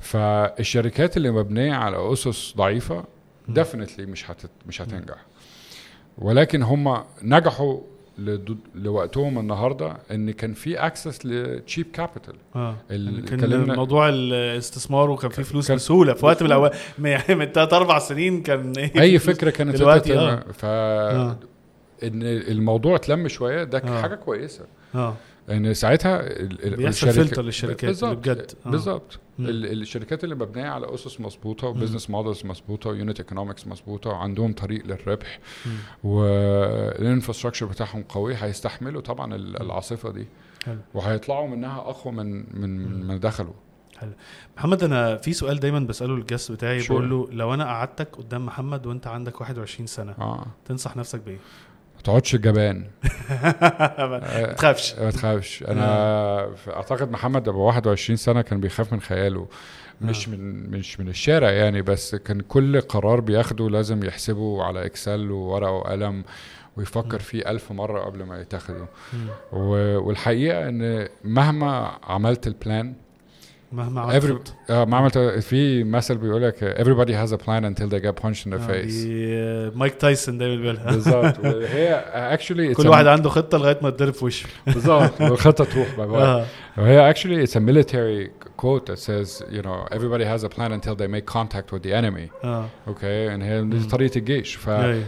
[0.00, 3.04] فالشركات اللي مبنية على أسس ضعيفة
[3.48, 5.16] definitely مش هت مش هتنجح.
[6.18, 7.80] ولكن هم نجحوا
[8.74, 15.30] لوقتهم النهارده إن كان في access ل cheap capital آه ال- كان موضوع الاستثمار وكان
[15.30, 19.18] في فلوس بسهولة في وقت من الاوقات يعني من ثلاث أربع سنين كان إيه أي.
[19.18, 20.40] فكرة كانت دلوقتي آه.
[20.52, 21.36] ف آه.
[22.02, 24.02] إن الموضوع اتلم شوية ده آه.
[24.02, 25.14] حاجة كويسة آه
[25.50, 28.52] ان ساعتها ال- ال- بيحصل فلتر للشركات اللي بالظبط بجد.
[28.66, 28.70] آه.
[28.70, 34.10] بالظبط الشركات اللي مبنية على أسس مظبوطة و business models مظبوطة و unit economics مظبوطة
[34.10, 35.38] وعندهم طريق للربح.
[36.04, 40.26] وال infrastructure بتاعهم قوي هيستحملوا طبعا ال- العاصفة دي
[40.66, 40.78] حلو.
[40.94, 43.52] وهيطلعوا منها أقوى من من ما دخلوا
[44.56, 46.82] محمد أنا في سؤال دايما بسأله لل guest بتاعي.
[46.88, 51.38] بقول له لو أنا قعدتك قدام محمد وأنت عندك 21 سنة آه تنصح نفسك بإيه؟
[52.04, 52.84] تقعدش جبان.
[53.98, 54.94] ما تخافش.
[54.98, 55.62] ما تخافش.
[55.62, 55.86] أنا
[56.56, 59.48] ف- أعتقد محمد أبو 21 سنة كان بيخاف من خياله.
[60.00, 60.30] مش آه.
[60.32, 65.70] من مش من الشارع يعني بس كان كل قرار بياخده لازم يحسبه على إكسل وورقة
[65.70, 66.24] وقلم
[66.76, 68.86] ويفكر فيه ألف مرة قبل ما يتاخده.
[69.52, 72.94] والحقيقة إن مهما عملت البلان
[73.73, 74.53] مهما عملت every خطة.
[74.69, 78.45] آه ما عملت في مثل بيقول لك everybody has a plan until they get punched
[78.45, 82.03] in the آه، face دي آه، مايك تايسون دايما بيقولها بالظبط وهي
[82.37, 85.95] actually it's كل a- واحد عنده خطه لغايه ما تضرب في وشه بالظبط والخطة تروح
[85.97, 86.45] بقى آه.
[86.77, 88.29] وهي actually it's a military
[88.61, 91.93] quote that says you know everybody has a plan until they make contact with the
[91.93, 93.87] enemy اه okay and هي دي مم.
[93.91, 95.03] طريقة الجيش ف أيوة.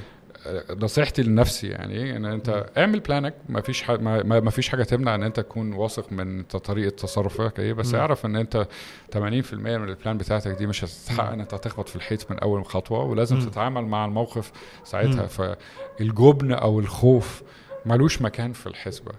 [0.81, 3.91] نصيحتي لنفسي يعني إن أنت اعمل plan ك ما فيش ح...
[3.91, 4.51] ما...
[4.51, 7.95] فيش حاجة تمنع إن أنت تكون واثق من طريقة تصرفك إيه بس.
[7.95, 8.67] اعرف إن أنت
[9.15, 12.65] 80% من ال plan بتاعتك دي مش هتتحقق ان انت هتخبط في الحيط من أول
[12.67, 13.39] خطوة ولازم.
[13.41, 14.53] تتعامل مع الموقف
[14.85, 17.43] ساعتها فالجبن أو الخوف
[17.87, 19.13] ملوش مكان في الحسبة.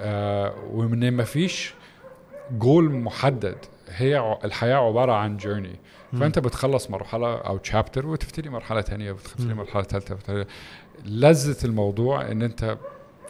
[0.00, 1.74] آه ومن ما فيش
[2.52, 3.56] جول محدد
[3.90, 5.76] هي الحياة عبارة عن جيرني.
[6.20, 9.54] فأنت بتخلص مرحلة أو تشابتر وتبتدي مرحلة تانية وتبتدي.
[9.54, 10.46] مرحلة ثالثه
[11.04, 12.78] لذة الموضوع إن أنت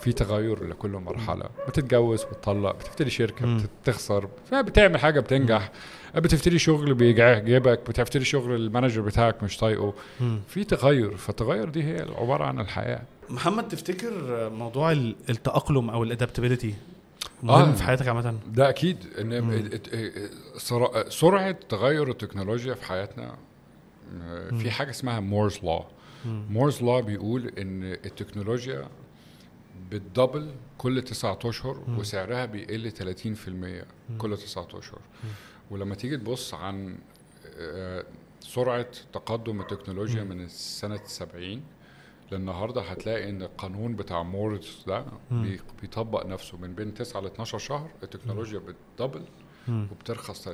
[0.00, 1.44] في تغير لكل مرحلة.
[1.68, 3.60] بتتجوز بتطلق بتبتدي شركة مم.
[3.82, 5.70] بتخسر بتعمل حاجة بتنجح.
[6.14, 9.94] بتبتدي شغل بيعجبك بتبتدي شغل المانجر بتاعك مش طايقه.
[10.48, 11.16] في تغير.
[11.16, 13.02] فالتغير دي هي عبارة عن الحياة.
[13.30, 14.10] محمد تفتكر
[14.50, 16.74] موضوع ال- التأقلم أو ال adaptability
[17.42, 17.72] مهم آه.
[17.72, 19.32] في حياتك عامة ده أكيد إن
[20.56, 23.36] سرع- سرعة تغير التكنولوجيا في حياتنا
[24.22, 25.58] آه، في حاجة اسمها Moore's
[26.24, 26.44] مم.
[26.50, 28.88] Moore's Law بيقول إن التكنولوجيا
[29.90, 31.82] بت double كل تسعة أشهر.
[31.98, 33.84] وسعرها بيقل 30%
[34.18, 35.00] كل تسعة أشهر
[35.70, 36.98] ولما تيجي تبص عن
[37.58, 38.04] آه،
[38.40, 40.24] سرعة تقدم التكنولوجيا.
[40.24, 41.62] من سنه 70
[42.32, 45.04] للنهارده هتلاقي إن القانون بتاع Moore's ده
[45.82, 49.22] بيطبق نفسه من بين 9 ل 12 شهر التكنولوجيا بت double.
[49.92, 50.52] وبترخص 30%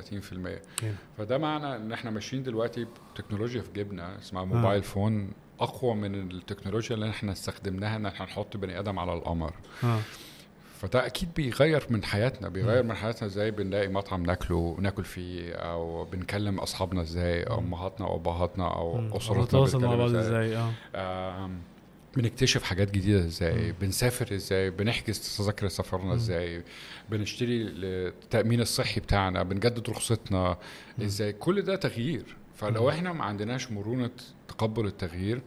[0.81, 0.95] جامد.
[1.17, 6.95] فده معنى إن إحنا ماشيين دلوقتي بتكنولوجيا في جيبنا اسمها mobile phone أقوى من التكنولوجيا
[6.95, 9.53] اللي إحنا استخدمناها إن إحنا نحط بني آدم على القمر.
[10.87, 16.05] فده أكيد بيغير من حياتنا بيغير من حياتنا إزاي بنلاقي مطعم ناكله ناكل فيه أو
[16.05, 18.67] بنكلم أصحابنا إزاي أو أمهاتنا أو أبهاتنا.
[18.75, 20.57] أو أسرتنا نتواصل مع بعض إزاي.
[20.95, 21.49] آه.
[22.17, 26.63] بنكتشف حاجات جديدة إزاي بنسافر إزاي بنحجز تذاكر سفرنا إزاي
[27.09, 30.57] بنشتري التأمين الصحي بتاعنا بنجدد رخصتنا
[31.01, 31.33] إزاي.
[31.33, 32.35] كل ده تغيير.
[32.55, 34.09] فلو إحنا ما عندناش مرونة
[34.47, 35.41] تقبل التغيير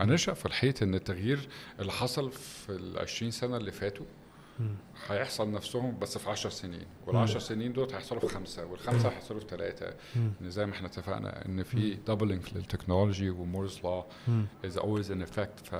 [0.00, 1.48] هنشأ في الحيط إن التغيير
[1.80, 4.06] اللي حصل في ال 20 سنة اللي فاتوا
[5.08, 6.86] هيحصل نفسهم بس في 10 سنين.
[7.06, 11.46] وال10 سنين دول هيحصلوا في خمسة والخمسة هيحصلوا في ثلاثة ان زي ما إحنا اتفقنا
[11.46, 14.04] إن في doubling لل technology و Moore's law
[14.66, 15.64] is always in effect.
[15.70, 15.74] ف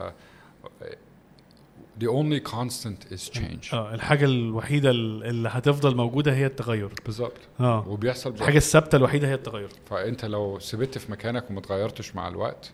[2.00, 3.74] the only constant is change.
[3.74, 6.92] آه الحاجة الوحيدة اللي هتفضل موجودة هي التغير.
[7.04, 7.38] بالظبط.
[7.60, 7.88] آه.
[7.88, 8.40] وبيحصل بالظبط.
[8.42, 9.68] الحاجة الثابتة الوحيدة هي التغير.
[9.86, 12.72] فأنت لو ثبت في مكانك وما اتغيرتش مع الوقت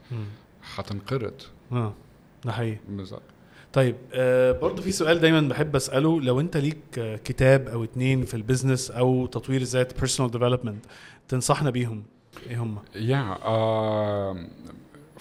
[0.75, 1.43] هتنقرض.
[1.73, 1.93] آه.
[2.45, 2.79] ده حقيقي.
[2.89, 3.23] بالظبط.
[3.73, 6.21] طيب آه برضو في سؤال دايما بحب أسأله.
[6.21, 10.85] لو أنت ليك آه كتاب أو اتنين في ال business أو تطوير الذات personal development
[11.29, 12.03] تنصحنا بيهم؟
[12.51, 14.51] إيه هم؟ yeah um,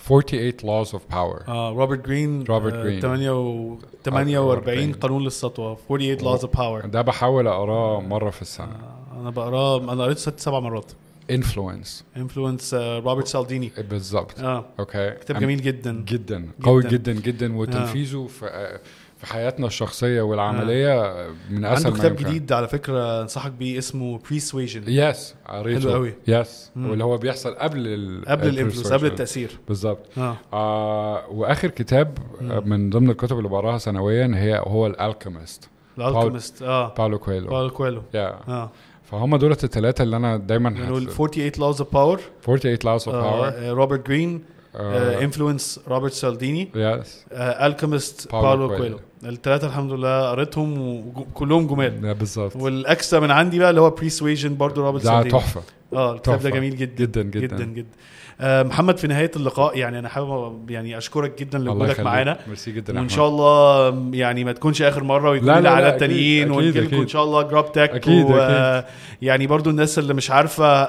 [0.10, 1.50] 48 laws of power.
[1.50, 3.02] آه روبرت جرين روبرت جرين.
[3.02, 6.88] 48 قانون للسطوة 48 laws of power.
[6.88, 8.66] ده بحاول أقراه مرة في السنة.
[8.68, 10.92] آه أنا بقراه أنا قريته ست سبع مرات.
[11.32, 14.66] Influence Influence روبرت سالديني بالظبط آه.
[14.80, 16.04] okay كتاب جميل جدا.
[16.08, 16.46] جدا.
[16.64, 17.12] قوي جداً.
[17.14, 17.14] جدا.
[17.22, 18.80] جدا وتنفيذه في
[19.18, 22.16] في حياتنا الشخصية والعملية من أسهل عنده كتاب.
[22.16, 25.80] جديد على فكرة أنصحك بيه اسمه Pre-Suasion yes قريته.
[25.82, 26.14] حلو قوي.
[26.28, 26.72] yes.
[26.76, 28.94] واللي هو بيحصل قبل ال قبل ال influence.
[28.94, 29.60] قبل التأثير.
[29.68, 30.38] بالظبط آه.
[30.54, 36.04] آه وآخر كتاب آه، من ضمن الكتب اللي بقراها سنويا هي هو ال Alchemist ال
[36.04, 36.94] Alchemist آه.
[36.94, 38.72] باولو كويلو باولو كويلو يا آه.
[39.12, 42.20] فهم دولت الثلاثه اللي أنا دايما بنقول هت- 48 laws of power.
[42.46, 43.54] 48 laws of power.
[43.54, 44.42] آه، روبرت جرين
[44.76, 49.00] Influence روبرت سالديني yes Alchemist باولو كويلو.
[49.26, 50.80] الثلاثه الحمد لله قريتهم
[51.18, 52.14] وكلهم جمال.
[52.14, 52.56] بالظبط.
[52.56, 55.62] وال extra من عندي بقى اللي هو Pre-Suasion برضه روبرت ده سالديني تحفة.
[55.94, 56.50] آه الكتاب ده.
[56.50, 56.96] جميل جدا.
[57.06, 57.40] جدا جدا.
[57.56, 57.88] جدا جدا.
[58.42, 62.00] محمد في نهاية اللقاء يعني أنا حابب يعني أشكرك جدا لوجودك.
[62.00, 65.86] معانا ميرسي جدا وإن شاء الله يعني ما تكونش آخر مرة ويكون لنا لا، عدد
[65.86, 67.08] أكيد، تانيين أكيد، ونجي لكم إن.
[67.08, 68.36] شاء الله جراب تك أكيد، و...
[68.36, 68.84] أكيد.
[69.22, 70.84] يعني برضو الناس اللي مش عارفة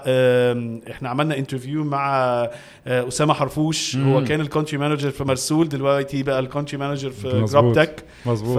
[0.91, 2.51] إحنا عملنا interview مع آه،
[2.87, 4.13] أسامة حرفوش مم.
[4.13, 7.73] هو كان ال country manager في مرسول دلوقتي بقى ال country manager في جراب.
[7.73, 8.59] تك مظبوط.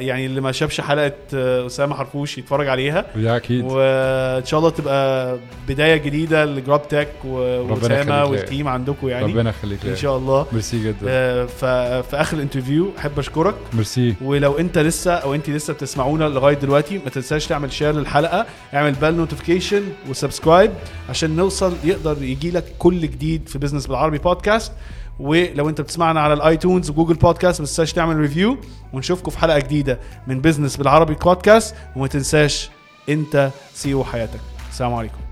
[0.00, 3.04] يعني اللي ما شافش حلقة آه، أسامة حرفوش يتفرج عليها.
[3.16, 3.64] يا أكيد.
[3.64, 8.24] وإن شاء الله تبقى بداية جديدة لجراب تك وأسامة.
[8.24, 9.32] وال team عندكم يعني.
[9.32, 9.86] ربنا يخليك.
[9.86, 9.96] إن.
[9.96, 10.46] شاء الله.
[10.52, 10.96] ميرسي جدا.
[11.08, 13.54] آه، ففي آخر ال interview أحب أشكرك.
[13.72, 18.46] ميرسي ولو أنت لسه أو أنت لسه بتسمعونا لغاية دلوقتي ما تنساش تعمل share للحلقة
[18.74, 20.70] اعمل bell notification و subscribe
[21.08, 23.27] عشان نوصل يقدر يجي لك كل جديد.
[23.36, 24.72] في بزنس بالعربي بودكاست
[25.20, 28.56] ولو انت بتسمعنا على ال iTunes و Google Podcast ما تنساش تعمل review
[28.92, 32.70] ونشوفكم في حلقة جديدة من بزنس بالعربي بودكاست وما تنساش
[33.08, 34.40] انت CEO حياتك.
[34.70, 35.27] السلام عليكم.